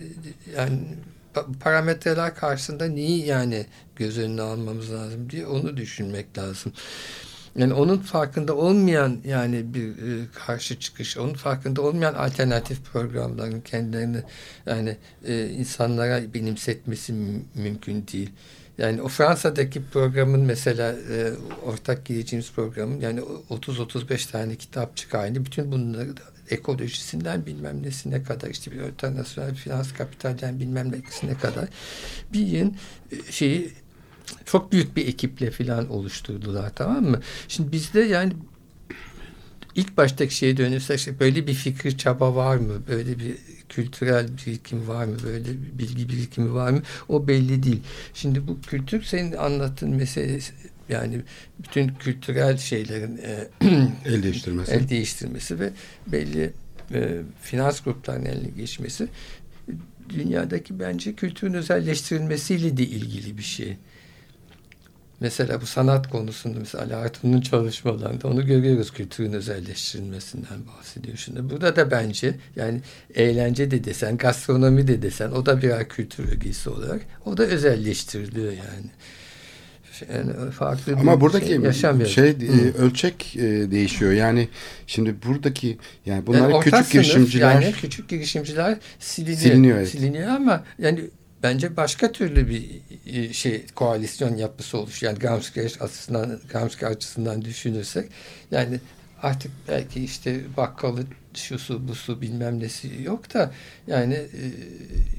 [0.58, 0.80] yani
[1.60, 6.72] parametreler karşısında neyi yani göz önüne almamız lazım diye onu düşünmek lazım.
[7.56, 14.24] Yani onun farkında olmayan yani bir e, karşı çıkış, onun farkında olmayan alternatif programların kendilerini
[14.66, 14.98] yani
[15.28, 17.14] e, insanlara benimsetmesi
[17.56, 18.30] mümkün değil.
[18.78, 21.32] Yani o Fransa'daki programın mesela e,
[21.66, 25.46] ortak gireceğimiz programın yani 30-35 tane kitap çıkardı.
[25.46, 31.66] Bütün bunları da ekolojisinden bilmem nesine kadar işte bir internasyonel finans kapitalden bilmem nesine kadar
[32.34, 32.72] bir e,
[33.32, 33.72] şeyi
[34.46, 37.20] çok büyük bir ekiple falan oluşturdular tamam mı?
[37.48, 38.34] Şimdi bizde yani
[39.76, 42.74] ilk baştaki şeye dönürsek işte böyle bir fikir çaba var mı?
[42.88, 43.36] Böyle bir
[43.70, 45.18] kültürel birikim var mı?
[45.24, 46.82] Böyle bir bilgi birikimi var mı?
[47.10, 47.82] O belli değil.
[48.14, 50.54] Şimdi bu kültür senin anlattığın meselesi
[50.90, 51.22] yani
[51.60, 53.48] bütün kültürel şeylerin e,
[54.06, 54.72] el değiştirmesi.
[54.72, 55.70] el değiştirmesi ve
[56.08, 56.54] belli
[56.94, 59.08] e, finans gruplarının eline geçmesi
[60.10, 63.78] dünyadaki bence kültürün özelleştirilmesiyle de ilgili bir şey.
[65.20, 71.50] Mesela bu sanat konusunda mesela Ali Artun'un çalışmalarında onu görüyoruz kültürün özelleştirilmesinden bahsediyor şimdi.
[71.50, 72.82] Burada da bence yani
[73.16, 78.52] eğlence de desen, gastronomi de desen o da birer kültür ögesi olarak o da özelleştiriliyor
[78.52, 78.90] yani.
[80.14, 83.42] Yani farklı Ama buradaki şey, yaşam şey, e, ölçek e,
[83.72, 84.12] değişiyor.
[84.12, 84.48] Yani
[84.88, 89.90] şimdi buradaki yani bunlar Yani küçük sınıf, girişimciler yani küçük girişimciler siliniyor, Siliniyor, evet.
[89.90, 91.02] siliniyor ama yani
[91.46, 95.04] bence başka türlü bir e, şey koalisyon yapısı oluş.
[95.04, 98.12] Yani Gramsci açısından Gramsci açısından düşünürsek
[98.52, 98.80] yani
[99.22, 101.04] artık belki işte bakkalı
[101.38, 103.52] şusu busu bilmem nesi yok da
[103.88, 104.44] yani e,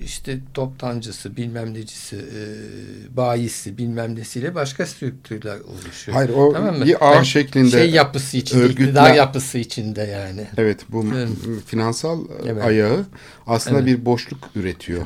[0.05, 2.43] işte toptancısı bilmem necisi e,
[3.17, 6.17] bayisi bilmem nesiyle başka strüktürler oluşuyor.
[6.17, 6.85] Hayır, o Tamam mı?
[6.85, 10.47] bir ağ Yani şeklinde şey yapısı içinde, örgütler- iktidar yapısı içinde yani.
[10.57, 11.29] Evet bu Evet.
[11.67, 12.65] finansal Evet.
[12.65, 13.07] ayağı
[13.47, 13.87] aslında Evet.
[13.87, 15.03] bir boşluk üretiyor.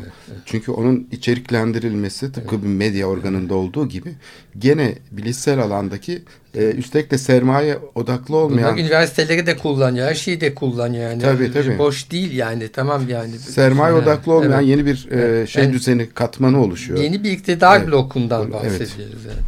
[0.47, 4.15] Çünkü onun içeriklendirilmesi tıpkı bir medya organında olduğu gibi
[4.59, 6.23] gene bilişsel alandaki
[6.55, 11.23] e, üstelik de sermaye odaklı olmayan Bunlar üniversiteleri de kullanıyor, her şeyi de kullanıyor yani.
[11.23, 11.79] Tabii, tabii.
[11.79, 13.39] Boş değil yani tamam yani.
[13.39, 14.69] sermaye Evet, odaklı olmayan evet.
[14.69, 15.49] yeni bir e, Evet.
[15.49, 17.01] şey Yani- düzeni katmanı oluşuyor.
[17.01, 17.89] Yeni bir iktidar Evet.
[17.89, 18.53] blokundan Evet.
[18.53, 19.41] bahsediyoruz yani.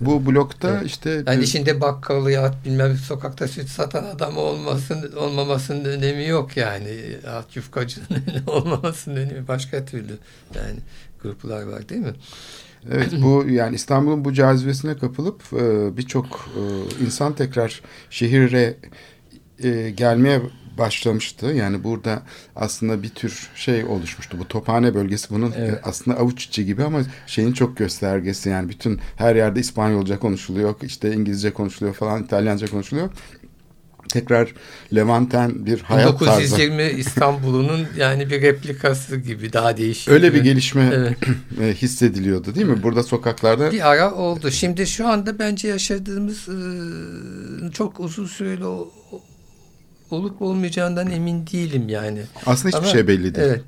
[0.00, 0.86] Bu blokta Evet.
[0.86, 6.96] işte Yani içinde bakkalı ya bilmem sokakta süt satan adam olmasın olmamasının önemi yok yani.
[7.28, 8.06] At yufkacının
[8.46, 10.12] olmamasının önemi başka türlü
[10.54, 10.78] yani
[11.22, 12.12] gruplar var değil mi?
[12.90, 16.62] Evet bu yani İstanbul'un bu cazibesine kapılıp e, birçok e,
[17.04, 18.76] insan tekrar şehire
[19.62, 20.40] e, gelmeye
[20.78, 21.46] başlamıştı.
[21.46, 22.22] Yani burada
[22.56, 24.38] aslında bir tür şey oluşmuştu.
[24.38, 25.74] Bu Tophane bölgesi bunun Evet.
[25.74, 28.48] e, aslında avuç içi gibi ama şeyin çok göstergesi.
[28.48, 33.10] Yani bütün her yerde İspanyolca konuşuluyor, işte İngilizce konuşuluyor falan, İtalyanca konuşuluyor.
[34.12, 34.54] Tekrar
[34.94, 36.40] Levanten bir hayat tarzı.
[36.40, 40.08] 1920 İstanbul'unun yani bir replikası gibi daha değişik.
[40.08, 41.16] Öyle bir gelişme Evet.
[41.60, 42.82] e, hissediliyordu değil mi?
[42.82, 44.50] Burada sokaklarda Bir ara oldu.
[44.50, 48.64] Şimdi şu anda bence yaşadığımız e, çok uzun süreli
[50.10, 52.20] olup olmayacağından emin değilim yani.
[52.46, 53.48] aslında hiçbir Ama- şey belli değil.
[53.48, 53.62] Evet.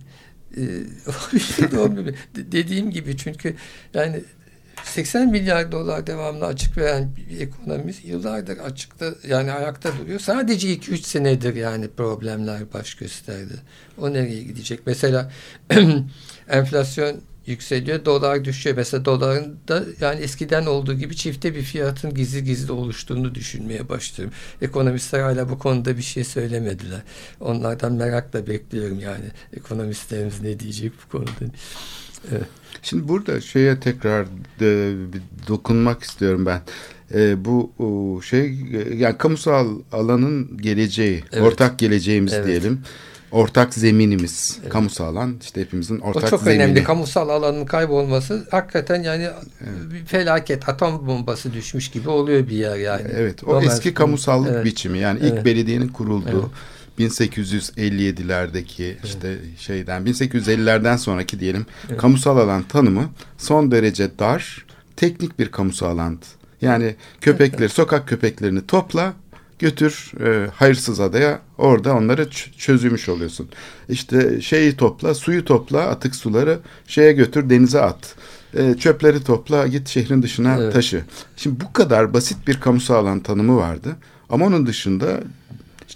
[2.37, 3.55] De- Dediğim gibi çünkü
[3.95, 4.21] yani
[4.85, 10.21] 80 milyar dolar devamlı açık veren bir ekonomimiz yıllardır açıkta yani ayakta duruyor.
[10.21, 13.55] Sadece 2-3 senedir yani problemler baş gösterdi.
[13.99, 14.81] O nereye gidecek?
[14.87, 15.33] Mesela
[16.49, 18.77] enflasyon yükseliyor, dolar düşüyor.
[18.77, 24.35] Mesela doların da yani eskiden olduğu gibi çifte bir fiyatın gizli gizli oluştuğunu düşünmeye başlıyorum.
[24.63, 27.03] Ekonomistler hala bu konuda bir şey söylemediler.
[27.41, 29.25] Onlardan merakla bekliyorum yani.
[29.57, 31.31] Ekonomistlerimiz ne diyecek bu konuda.
[32.31, 32.47] Evet.
[32.83, 34.27] Şimdi burada şeye tekrar
[34.61, 36.63] bir dokunmak istiyorum ben.
[37.15, 41.43] Ee, bu o, şey e, yani kamusal alanın geleceği, Evet.
[41.43, 42.47] ortak geleceğimiz Evet.
[42.47, 42.83] diyelim.
[43.33, 46.63] Ortak zeminimiz, kamusal alan işte hepimizin O ortak çok zemini.
[46.63, 46.85] önemli.
[46.85, 49.29] Kamusal alanın kaybolması hakikaten yani
[49.93, 50.69] bir felaket.
[50.69, 53.07] Atom bombası düşmüş gibi oluyor bir yer yani.
[53.15, 54.65] Evet, o Roman- eski kamusallık Evet.
[54.65, 54.99] biçimi.
[54.99, 55.45] Yani ilk Evet.
[55.45, 56.51] belediyenin kurulduğu
[56.99, 61.67] 1857'lerdeki işte şeyden 1850'lerden sonraki diyelim
[61.99, 64.67] kamusal alan tanımı son derece dar,
[64.97, 66.25] teknik bir kamusal alandı.
[66.63, 69.13] Yani köpekleri, sokak köpeklerini topla,
[69.63, 73.49] götür e, hayırsız adaya orada onları çözülmüş oluyorsun.
[73.89, 78.15] İşte şeyi topla, suyu topla, atık suları şeye götür denize at.
[78.55, 80.73] E, çöpleri topla git şehrin dışına Evet.
[80.73, 81.05] taşı.
[81.37, 83.97] Şimdi bu kadar basit bir kamusal alan tanımı vardı.
[84.31, 85.21] Ama onun dışında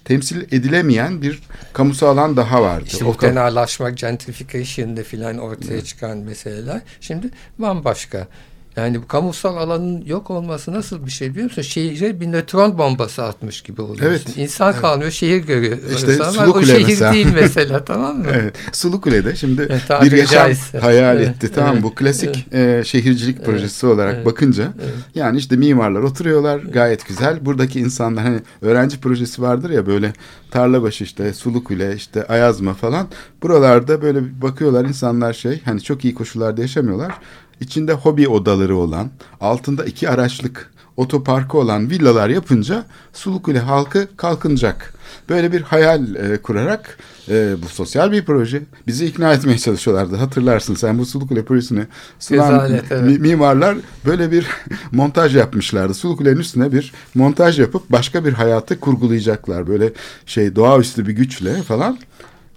[0.04, 1.42] temsil edilemeyen bir
[1.72, 2.84] kamusal alan daha vardı.
[2.86, 8.28] İşte O tenalaşmak, gentrification'da filan ortaya çıkan meseleler şimdi bambaşka.
[8.76, 11.62] Yani bu kamusal alanın yok olması nasıl bir şey biliyor musun?
[11.62, 14.06] Şehire bir nötron bombası atmış gibi oluyorsun.
[14.06, 14.36] Evet.
[14.36, 15.78] İnsan kalmıyor, şehir görüyor.
[15.94, 17.12] İşte Ama Sulu o şehir mesela.
[17.12, 18.26] değil mesela tamam mı?
[18.34, 20.78] Evet, Sulu Kule'de şimdi Evet, bir yaşam caizse.
[20.78, 21.50] hayal Evet, etti.
[21.54, 24.72] Tamam evet, bu klasik e, şehircilik projesi olarak evet, bakınca
[25.14, 27.46] yani işte mimarlar oturuyorlar gayet güzel.
[27.46, 30.12] Buradaki insanlar hani öğrenci projesi vardır ya böyle
[30.50, 33.08] Tarlabaşı işte Sulu Kule işte Ayazma falan.
[33.42, 37.12] Buralarda böyle bakıyorlar insanlar şey hani çok iyi koşullarda yaşamıyorlar.
[37.60, 44.94] İçinde hobi odaları olan, altında iki araçlık otoparkı olan villalar yapınca Sulukule halkı kalkınacak.
[45.28, 46.98] Böyle bir hayal e, kurarak
[47.28, 48.62] e, bu sosyal bir proje.
[48.86, 50.16] Bizi ikna etmeye çalışıyorlardı.
[50.16, 51.86] Hatırlarsın sen bu Sulukule projesini
[52.18, 53.04] sunan Rezalet, evet.
[53.04, 53.76] mi- mimarlar
[54.06, 54.46] böyle bir
[54.92, 55.94] montaj yapmışlardı.
[55.94, 59.66] Sulukule'nin üstüne bir montaj yapıp başka bir hayatı kurgulayacaklar.
[59.66, 59.92] Böyle
[60.26, 61.98] şey doğaüstü bir güçle falan.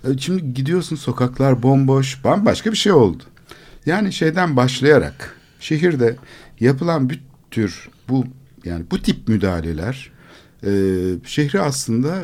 [0.04, 3.24] E, Şimdi gidiyorsun sokaklar bomboş, bambaşka bir şey oldu.
[3.86, 6.16] Yani şeyden başlayarak şehirde
[6.60, 7.22] yapılan bir
[7.52, 8.26] tür bu
[8.66, 10.12] yani bu tip müdahaleler
[10.64, 10.72] e,
[11.26, 12.22] şehri aslında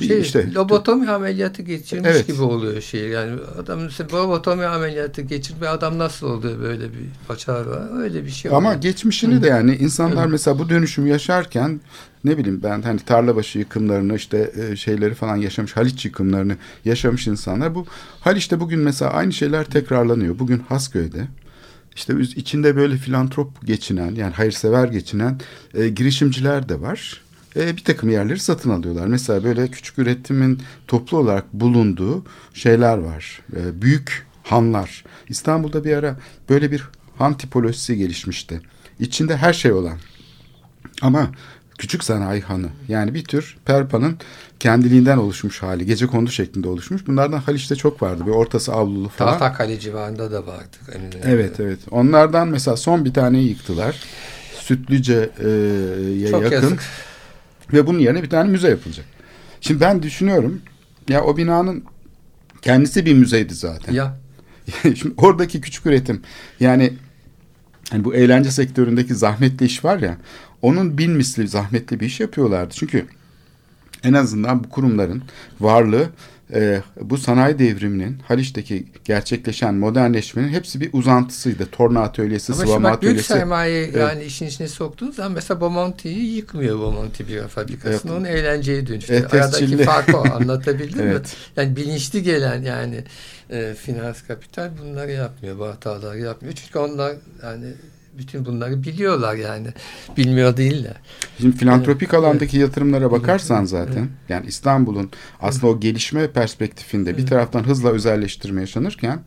[0.00, 2.26] Bir Şey, işte lobotomi ameliyatı geçirmiş Evet.
[2.26, 3.08] gibi oluyor şey.
[3.08, 3.32] Yani
[3.62, 3.80] adam
[4.12, 8.02] lobotomi ameliyatı geçirme adam nasıl oluyor böyle bir paçağı var.
[8.02, 8.82] Öyle bir şey Ama oluyor.
[8.82, 11.80] geçmişini de yani insanlar mesela bu dönüşümü yaşarken
[12.24, 17.74] ne bileyim ben hani tarlabaşı yıkımlarını işte e, şeyleri falan yaşamış Haliç yıkımlarını yaşamış insanlar
[17.74, 17.86] bu
[18.20, 20.38] Haliç'te bugün mesela aynı şeyler tekrarlanıyor.
[20.38, 21.28] Bugün Hasköy'de
[21.96, 25.40] işte içinde böyle filantrop geçinen yani hayırsever geçinen
[25.74, 27.20] e, girişimciler de var.
[27.56, 29.06] E, bir takım yerleri satın alıyorlar.
[29.06, 33.42] Mesela böyle küçük üretimin toplu olarak bulunduğu şeyler var.
[33.56, 35.04] E, büyük hanlar.
[35.28, 36.16] İstanbul'da bir ara
[36.48, 36.88] böyle bir
[37.18, 38.60] han tipolojisi gelişmişti.
[39.00, 39.98] İçinde her şey olan.
[41.02, 41.30] Ama
[41.78, 42.68] küçük sanayi hanı.
[42.88, 44.18] Yani bir tür Perpa'nın
[44.60, 45.86] kendiliğinden oluşmuş hali.
[45.86, 47.06] Gece kondu şeklinde oluşmuş.
[47.06, 48.26] Bunlardan Haliç'te çok vardı.
[48.26, 49.38] Bir ortası avlulu falan.
[49.38, 50.76] Tahtakale civarında da vardı.
[50.94, 51.20] Eminönü'nde.
[51.24, 51.78] Evet evet.
[51.90, 54.02] Onlardan mesela son bir taneyi yıktılar.
[54.60, 56.56] Sütlüce e, Çok yakın.
[56.56, 56.82] yazık.
[57.72, 59.06] Ve bunun yerine bir tane müze yapılacak.
[59.60, 60.60] Şimdi ben düşünüyorum.
[61.08, 61.84] Ya o binanın
[62.62, 63.92] kendisi bir müzeydi zaten.
[63.92, 64.16] Ya
[64.82, 66.22] Şimdi oradaki küçük üretim
[66.60, 66.92] yani
[67.90, 70.16] hani bu eğlence sektöründeki zahmetli iş var ya
[70.62, 72.74] onun bin misli zahmetli bir iş yapıyorlardı.
[72.74, 73.06] Çünkü
[74.04, 75.22] en azından bu kurumların
[75.60, 76.10] varlığı
[76.54, 81.66] e, bu sanayi devriminin Haliç'teki gerçekleşen modernleşmenin hepsi bir uzantısıydı.
[81.66, 83.32] Torna atölyesi, ama sıvama bak büyük atölyesi.
[83.32, 83.96] sermaye Evet.
[83.96, 88.12] yani işin içine soktuğun zaman mesela Bomonti'yi yıkmıyor Bomonti bir fabrikasını.
[88.12, 88.20] Evet.
[88.20, 89.12] Onu eğlenceye dönüştü.
[89.12, 91.10] Evet, Aradaki farkı o anlatabildim mi?
[91.16, 91.36] Evet.
[91.56, 93.04] Yani bilinçli gelen yani
[93.50, 95.58] e, finans kapital bunları yapmıyor.
[95.58, 96.54] Bu hataları yapmıyor.
[96.54, 97.66] Çünkü onlar yani
[98.18, 99.68] bütün bunları biliyorlar yani.
[100.16, 100.96] Bilmiyor değiller.
[101.40, 105.10] Şimdi filantropik alandaki yatırımlara bakarsan zaten yani İstanbul'un
[105.40, 109.20] aslında o gelişme perspektifinde bir taraftan hızla özelleştirme yaşanırken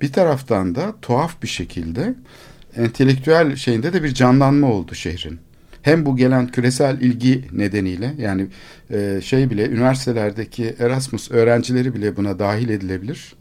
[0.00, 2.14] bir taraftan da tuhaf bir şekilde
[2.76, 5.38] entelektüel şeyinde de bir canlanma oldu şehrin.
[5.82, 8.46] Hem bu gelen küresel ilgi nedeniyle yani
[8.90, 13.34] e, şey bile üniversitelerdeki Erasmus öğrencileri bile buna dahil edilebilir.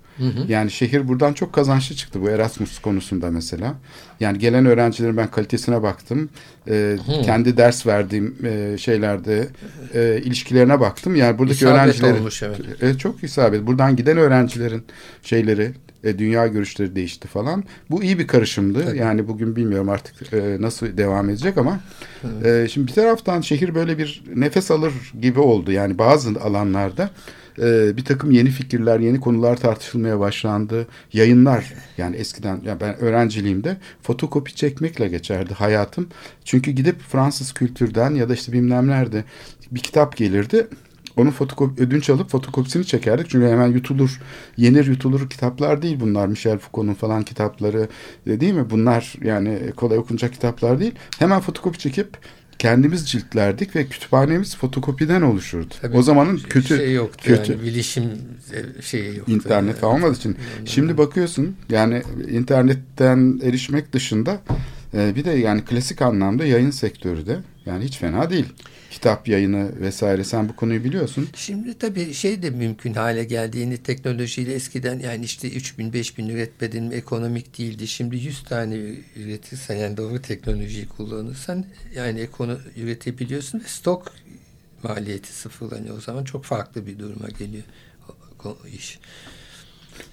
[0.48, 3.76] Yani şehir buradan çok kazançlı çıktı bu Erasmus konusunda mesela.
[4.20, 6.30] Yani gelen öğrencilerin ben kalitesine baktım.
[6.68, 9.48] Ee, kendi ders verdiğim e, şeylerde
[9.94, 11.16] e, ilişkilerine baktım.
[11.16, 12.84] Yani buradaki İsabet öğrencilerin olmuş, evet.
[12.84, 13.68] E, çok isabet.
[13.68, 14.84] Buradan giden öğrencilerin
[15.24, 15.72] şeyleri
[16.04, 17.64] e, dünya görüşleri değişti falan.
[17.90, 18.96] Bu iyi bir karışımdı.
[18.96, 21.80] Yani bugün bilmiyorum artık e, nasıl devam edecek ama
[22.44, 25.72] e, şimdi bir taraftan şehir böyle bir nefes alır gibi oldu.
[25.72, 27.10] Yani bazı alanlarda
[27.60, 30.88] e, bir takım yeni fikirler, yeni konular tartışılmaya başlandı.
[31.14, 36.08] Yayınlar yani eskiden ya ben öğrenciliğimde fotokopi çekmekle geçerdi hayatım.
[36.46, 39.24] Çünkü gidip Fransız kültürden ya da işte bilmem nerede
[39.72, 40.68] bir kitap gelirdi.
[41.18, 43.30] Onun fotokopi, ödünç alıp fotokopisini çekerdik.
[43.30, 44.22] Çünkü hemen yutulur,
[44.58, 46.28] yenir yutulur kitaplar değil bunlar.
[46.28, 47.88] Michel Foucault'un falan kitapları
[48.28, 48.70] e, değil mi?
[48.70, 50.96] Bunlar yani kolay okunacak kitaplar değil.
[51.20, 52.18] Hemen fotokopi çekip
[52.62, 55.74] kendimiz ciltlerdik ve kütüphanemiz fotokopiden oluşurdu.
[55.82, 58.04] Tabii o zamanın kötü şey yoktu kötü yani bilişim
[58.82, 59.32] şeyi yoktu.
[59.32, 60.38] internet falan olmadığı için.
[60.66, 62.02] Şimdi bakıyorsun yani
[62.32, 64.42] internetten erişmek dışında
[64.94, 68.46] e, bir de yani klasik anlamda yayın sektörü de yani hiç fena değil.
[69.02, 71.30] Kitap yayını vesaire sen bu konuyu biliyorsun.
[71.36, 73.58] Şimdi tabii şey de mümkün hale geldi.
[73.58, 77.88] Yeni teknolojiyle eskiden yani işte 3000 5000 üretmedin mi ekonomik değildi.
[77.88, 78.76] Şimdi 100 tane
[79.16, 84.14] üretirsen yani doğru teknolojiyi kullanırsan yani ekono üretebiliyorsun ve stok
[84.84, 85.98] maliyeti sıfırlanıyor.
[85.98, 87.64] O zaman çok farklı bir duruma geliyor
[88.74, 89.00] iş.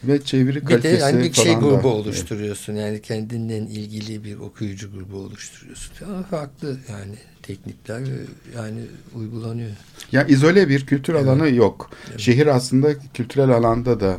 [0.04, 2.74] Ve çeviri Bir de kalitesi yani bir şey falan da- grubu oluşturuyorsun.
[2.74, 5.92] Yani kendinle ilgili bir okuyucu grubu oluşturuyorsun.
[6.06, 7.14] Ama farklı yani
[7.48, 8.26] teknikler e,
[8.56, 8.80] yani
[9.14, 9.70] uygulanıyor.
[10.12, 11.90] Ya izole bir kültür alanı yok.
[12.16, 14.18] Şehir aslında kültürel alanda da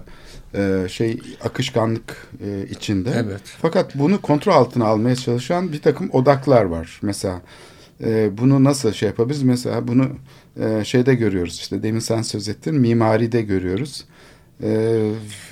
[0.55, 3.11] e, şey akışkanlık e, içinde.
[3.15, 3.41] Evet.
[3.61, 6.99] Fakat bunu kontrol altına almaya çalışan bir takım odaklar var.
[7.01, 7.41] Mesela
[8.03, 9.43] e, bunu nasıl şey yapabiliriz?
[9.43, 10.09] Mesela bunu
[10.59, 11.55] e, şeyde görüyoruz.
[11.59, 14.05] İşte demin sen söz ettin mimaride görüyoruz.
[14.63, 14.99] E,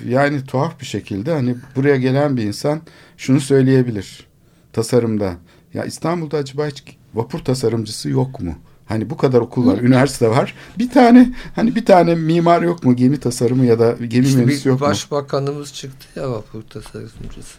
[0.08, 2.80] yani tuhaf bir şekilde hani buraya gelen bir insan
[3.16, 4.26] şunu söyleyebilir
[4.72, 5.34] tasarımda.
[5.74, 8.54] Ya İstanbul'da acaba hiç vapur tasarımcısı yok mu?
[8.86, 10.54] Hani bu kadar okul var, üniversite var.
[10.78, 12.96] Bir tane hani bir tane mimar yok mu?
[12.96, 14.86] Gemi tasarımı ya da gemi İşte mühendisi yok mu?
[14.86, 17.58] başbakanımız çıktı ya vapur tasarımcısı.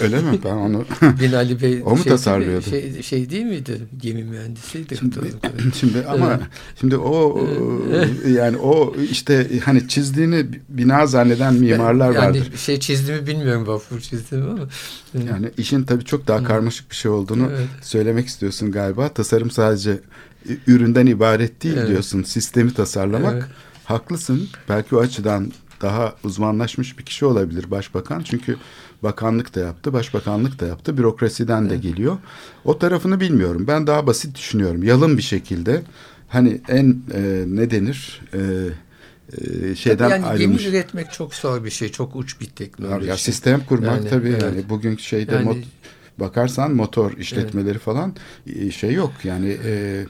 [0.00, 0.38] Öyle mi?
[0.44, 0.84] Ben onu
[1.20, 2.70] Binali Bey O mu şey, tasarlıyordu?
[2.70, 3.78] Şey, şey değil miydi?
[3.96, 4.96] Gemi mühendisiydi.
[4.96, 5.18] Şimdi,
[5.80, 6.40] şimdi ama
[6.80, 7.46] şimdi o
[8.28, 12.52] yani o işte hani çizdiğini bina zanneden mimarlar yani vardır.
[12.56, 14.68] şey çizdiğimi bilmiyorum vapur çizdiğimi ama.
[15.26, 17.68] Yani işin tabii çok daha karmaşık bir şey olduğunu Evet.
[17.82, 19.08] söylemek istiyorsun galiba.
[19.08, 20.00] Tasarım sadece
[20.66, 21.88] üründen ibaret değil Evet.
[21.88, 22.22] diyorsun.
[22.22, 23.34] Sistemi tasarlamak.
[23.34, 23.44] Evet.
[23.84, 24.48] Haklısın.
[24.68, 25.52] Belki o açıdan
[25.82, 28.22] daha uzmanlaşmış bir kişi olabilir başbakan.
[28.22, 28.56] Çünkü
[29.02, 30.96] bakanlık da yaptı, başbakanlık da yaptı.
[30.98, 32.16] Bürokrasiden de geliyor.
[32.64, 33.64] O tarafını bilmiyorum.
[33.66, 34.82] Ben daha basit düşünüyorum.
[34.82, 35.82] Yalın bir şekilde
[36.28, 38.38] hani en e, ne denir e,
[39.38, 40.62] e, şeyden yani ayrılmış.
[40.62, 41.88] gemi üretmek çok zor bir şey.
[41.88, 43.08] Çok uç bir teknoloji.
[43.08, 44.42] Ya sistem kurmak Yani, tabii evet.
[44.42, 45.64] yani bugünkü şeyde Yani- mot-
[46.18, 50.04] bakarsan motor işletmeleri falan e, şey yok yani e,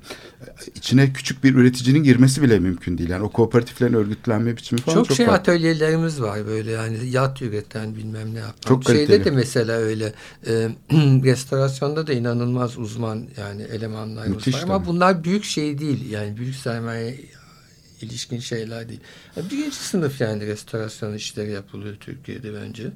[0.75, 3.11] içine küçük bir üreticinin girmesi bile mümkün değil.
[3.11, 5.41] Yani o kooperatiflerin örgütlenme biçimi falan çok, çok, şey farklı.
[5.41, 8.69] atölyelerimiz var böyle yani yat üreten bilmem ne yapan.
[8.69, 9.25] Çok Şeyde kaliteli.
[9.25, 10.13] de mesela öyle
[10.47, 10.53] e,
[11.25, 14.87] restorasyonda da inanılmaz uzman yani elemanlarımız Müthiş var ama tabii.
[14.87, 17.17] bunlar büyük şey değil yani büyük sermaye
[18.03, 19.01] ilişkin şeyler değil.
[19.37, 22.93] Yani birinci sınıf yani restorasyon işleri yapılıyor Türkiye'de bence.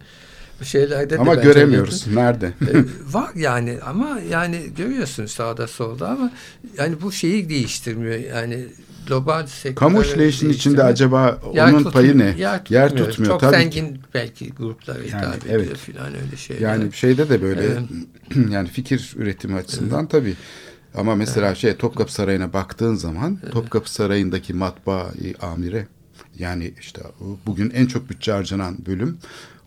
[0.63, 2.07] Şeylerde de Ama bence göremiyoruz.
[2.07, 2.47] Nerede?
[2.47, 2.85] e,
[3.15, 6.31] var yani ama yani görüyorsun sağda solda ama
[6.79, 8.15] yani bu şeyi değiştirmiyor.
[8.15, 8.67] Yani
[9.07, 12.35] global sektör Kamu işleyişinin içinde acaba Yer onun tutmuyor, payı ne?
[12.69, 13.33] Yer tutmuyor.
[13.33, 13.57] Çok tabii.
[13.57, 15.77] zengin belki gruplara hitap Yani, ediyor evet.
[15.77, 16.61] filan öyle şeyler.
[16.61, 17.81] Yani şeyde de böyle Evet.
[18.51, 20.35] yani fikir üretimi açısından tabii.
[20.95, 25.87] Ama mesela şey Topkapı Sarayı'na baktığın zaman Topkapı Sarayı'ndaki matbaa amire
[26.39, 27.03] yani işte
[27.47, 29.19] bugün en çok bütçe harcanan bölüm.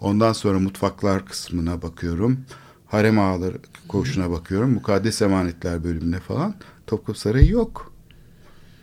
[0.01, 2.37] Ondan sonra mutfaklar kısmına bakıyorum.
[2.87, 4.71] Harem ağaları koğuşuna bakıyorum.
[4.71, 6.55] Mukaddes emanetler bölümüne falan.
[6.87, 7.91] Topkapı Sarayı yok.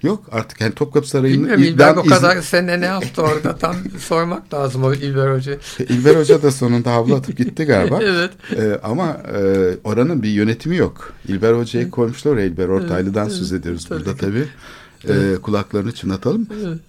[0.03, 3.77] Yok artık yani Topkapı Sarayı'nın Bilmiyorum İlber o izin- kadar sene ne yaptı orada tam
[3.99, 5.59] sormak lazım o İlber Hoca.
[5.89, 7.99] İlber Hoca da sonunda havlu atıp gitti galiba.
[8.03, 8.31] evet.
[8.57, 9.41] Ee, ama e,
[9.85, 11.12] oranın bir yönetimi yok.
[11.29, 12.47] İlber Hoca'yı koymuşlar oraya.
[12.47, 14.21] İlber Ortaylı'dan söz ediyoruz tabii burada ki.
[14.21, 14.47] tabii.
[15.09, 16.47] Ee, kulaklarını çınlatalım.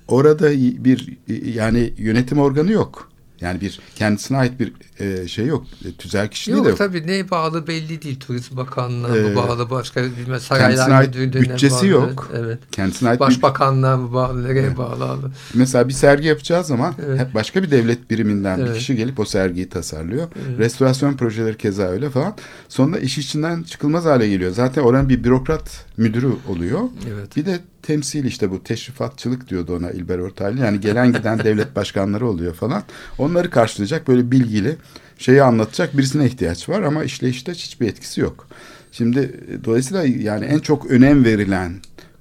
[0.07, 0.51] Orada
[0.83, 1.17] bir
[1.55, 3.09] yani yönetim organı yok.
[3.41, 5.65] Yani bir kendisine ait bir e, şey yok.
[5.85, 6.77] E, tüzel kişiliği Yok, de yok.
[6.77, 8.19] tabii neye bağlı belli değil.
[8.19, 11.87] Turizm Bakanlığı'na Ee, mı bağlı başka bilmem saraylar müdürlüğüne bütçesi bağlı.
[11.87, 12.31] yok.
[12.35, 12.59] Evet.
[12.71, 15.25] Kendisine ait bir, Başbakanlığa mı bağlı, nereye bağlı abi?
[15.53, 17.19] mesela bir sergi yapacağı zaman Evet.
[17.19, 18.77] hep başka bir devlet biriminden bir Evet.
[18.77, 20.27] kişi gelip o sergiyi tasarlıyor.
[20.49, 20.59] Evet.
[20.59, 22.35] Restorasyon projeleri keza öyle falan.
[22.69, 24.51] Sonunda iş içinden çıkılmaz hale geliyor.
[24.51, 26.81] Zaten oranın bir bürokrat müdürü oluyor.
[27.13, 27.35] Evet.
[27.37, 30.59] Bir de temsil işte bu teşrifatçılık diyordu ona İlber Ortaylı.
[30.59, 32.83] Yani gelen giden devlet başkanları oluyor falan.
[33.17, 34.75] Onları karşılayacak böyle bilgili
[35.17, 38.47] şeyi anlatacak birisine ihtiyaç var ama işleyişte hiçbir etkisi yok.
[38.91, 41.73] Şimdi dolayısıyla yani en çok önem verilen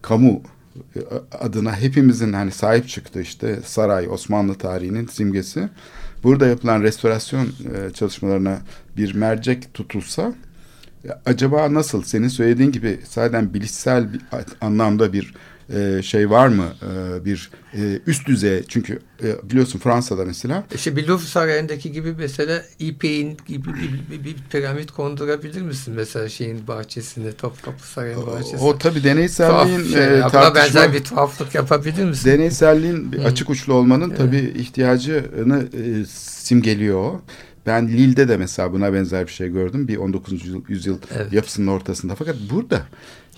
[0.03, 0.43] kamu
[0.97, 1.01] e,
[1.41, 5.69] adına hepimizin hani sahip çıktığı işte saray Osmanlı tarihinin simgesi.
[6.23, 8.59] Burada yapılan restorasyon e, çalışmalarına
[8.97, 10.35] bir mercek tutulsa
[11.27, 14.21] acaba nasıl senin söylediğin gibi zaten bilişsel bir
[14.61, 15.35] anlamda bir
[15.75, 20.97] e, şey var mı E, bir e, üst düzey çünkü e, biliyorsun Fransa'da mesela İşte
[20.97, 26.67] bir Louvre Sarayı'ndaki gibi mesela İpek'in gibi bir, bir, bir piramit kondurabilir misin mesela şeyin
[26.67, 28.61] bahçesine Topkapı Sarayı'nın bahçesine?
[28.61, 30.05] o tabii Tuhaf deneyselliğin şey.
[30.05, 32.31] e, Ya buna tartışma benzer bir tuhaflık yapabilir misin?
[32.31, 37.23] deneyselliğin açık uçlu olmanın tabii ihtiyacını e, simgeliyor o.
[37.67, 39.89] Ben Lille'de de mesela buna benzer bir şey gördüm.
[39.89, 40.33] Bir 19.
[40.69, 41.33] yüzyıl, Evet.
[41.33, 42.15] yapısının ortasında.
[42.15, 42.83] Fakat burada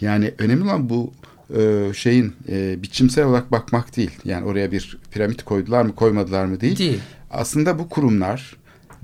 [0.01, 1.13] yani önemli olan bu
[1.59, 4.11] e, şeyin e, biçimsel olarak bakmak değil.
[4.25, 6.79] Yani oraya bir piramit koydular mı koymadılar mı değil.
[6.79, 7.01] Değil.
[7.31, 8.57] Aslında bu kurumlar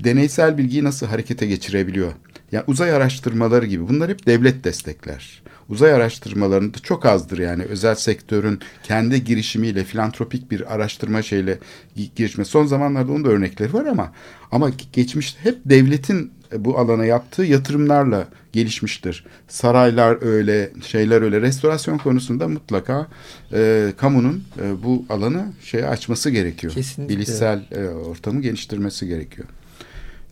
[0.05, 2.13] deneysel bilgiyi nasıl harekete geçirebiliyor?
[2.55, 5.43] Yani uzay araştırmaları gibi bunlar hep devlet destekler.
[5.69, 11.59] Uzay araştırmalarında çok azdır yani özel sektörün kendi girişimiyle filantropik bir araştırma şeyle
[11.97, 12.45] gi- girişme.
[12.45, 14.13] Son zamanlarda onun da örnekleri var ama
[14.53, 19.27] ama geçmişte hep devletin bu alana yaptığı yatırımlarla gelişmiştir.
[19.49, 21.41] Saraylar öyle, şeyler öyle.
[21.41, 23.07] Restorasyon konusunda mutlaka
[23.53, 26.73] e, kamunun e, bu alanı şeye açması gerekiyor.
[26.73, 27.17] Kesinlikle.
[27.17, 29.49] Bilişsel e, ortamı geliştirmesi gerekiyor.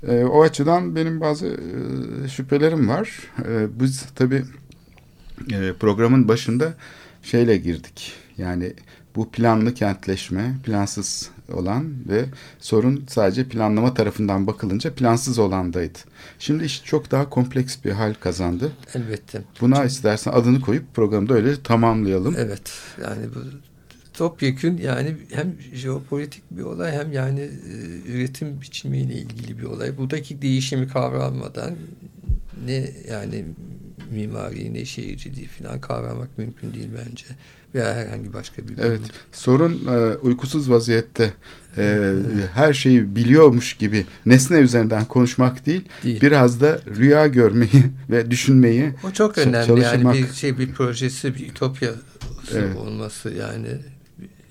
[0.09, 3.11] E, o açıdan benim bazı e, şüphelerim var.
[3.49, 4.45] E, biz tabii
[5.53, 6.75] e, programın başında
[7.23, 8.13] şeyle girdik.
[8.39, 8.73] Yani
[9.17, 12.25] bu planlı kentleşme, plansız olan ve
[12.59, 15.99] sorun sadece planlama tarafından bakılınca plansız olandaydı.
[16.39, 18.73] Şimdi iş çok daha kompleks bir hal kazandı.
[18.95, 19.43] Elbette.
[19.61, 22.35] Buna istersen adını koyup programda öyle tamamlayalım.
[22.39, 22.73] Evet.
[23.03, 23.39] Yani bu
[24.15, 29.97] topyekün yani hem jeopolitik bir olay hem yani e, üretim biçimiyle ilgili bir olay.
[29.99, 31.75] Buradaki değişimi kavranmadan
[32.67, 33.45] ne yani
[34.11, 37.25] mimari ne şehirciliği falan kavramak mümkün değil bence.
[37.75, 38.81] Veya herhangi başka bir Evet.
[39.01, 39.03] bölüm.
[39.33, 41.33] Sorun e, uykusuz vaziyette
[41.79, 42.13] e,
[42.55, 46.21] her şeyi biliyormuş gibi nesne üzerinden konuşmak değil, Değil.
[46.21, 50.15] biraz da rüya görmeyi ve düşünmeyi O çok önemli çalışmak.
[50.17, 51.99] yani bir şey bir projesi bir ütopyası
[52.55, 52.77] Evet.
[52.77, 53.69] olması yani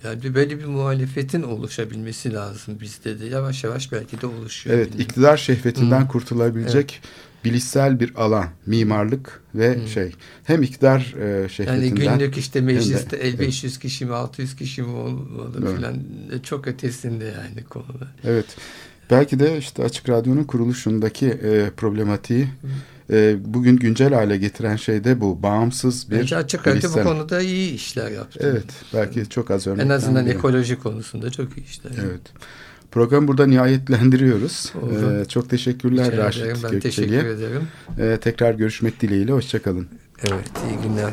[0.04, 4.76] yani bir- böyle bir muhalefetin oluşabilmesi lazım bizde de yavaş yavaş belki de oluşuyor.
[4.76, 5.10] evet bilmiyorum.
[5.10, 6.08] iktidar şehvetinden Hı.
[6.08, 7.00] kurtulabilecek
[7.44, 9.88] bilişsel bir alan, mimarlık ve Hı.
[9.88, 10.12] şey
[10.44, 13.40] hem iktidar e, Yani şehvetinden günlük işte hem de- mecliste el evet.
[13.40, 15.76] 500 kişi mi 600 kişi mi olmalı Evet.
[15.76, 15.96] filan
[16.42, 18.08] çok ötesinde yani konuda.
[18.24, 18.56] Evet.
[19.12, 22.48] Belki de işte Açık Radyo'nun kuruluşundaki e, problematiği
[23.10, 25.42] e, bugün güncel hale getiren şey de bu.
[25.42, 28.38] Bağımsız bir Bence Açık Radyo bu konuda iyi işler yaptı.
[28.42, 29.84] Evet, belki çok az örnek.
[29.84, 31.92] En azından ekoloji konusunda çok iyi işler.
[32.04, 32.20] Evet.
[32.90, 34.72] Programı burada nihayetlendiriyoruz.
[34.82, 35.20] Oldu.
[35.20, 36.92] Ee, çok teşekkürler Rica Raşit ederim, Ben Gökçeli.
[36.94, 37.62] teşekkür ederim.
[37.98, 39.32] Ee, tekrar görüşmek dileğiyle.
[39.32, 39.88] Hoşçakalın.
[40.18, 41.12] Evet, iyi günler.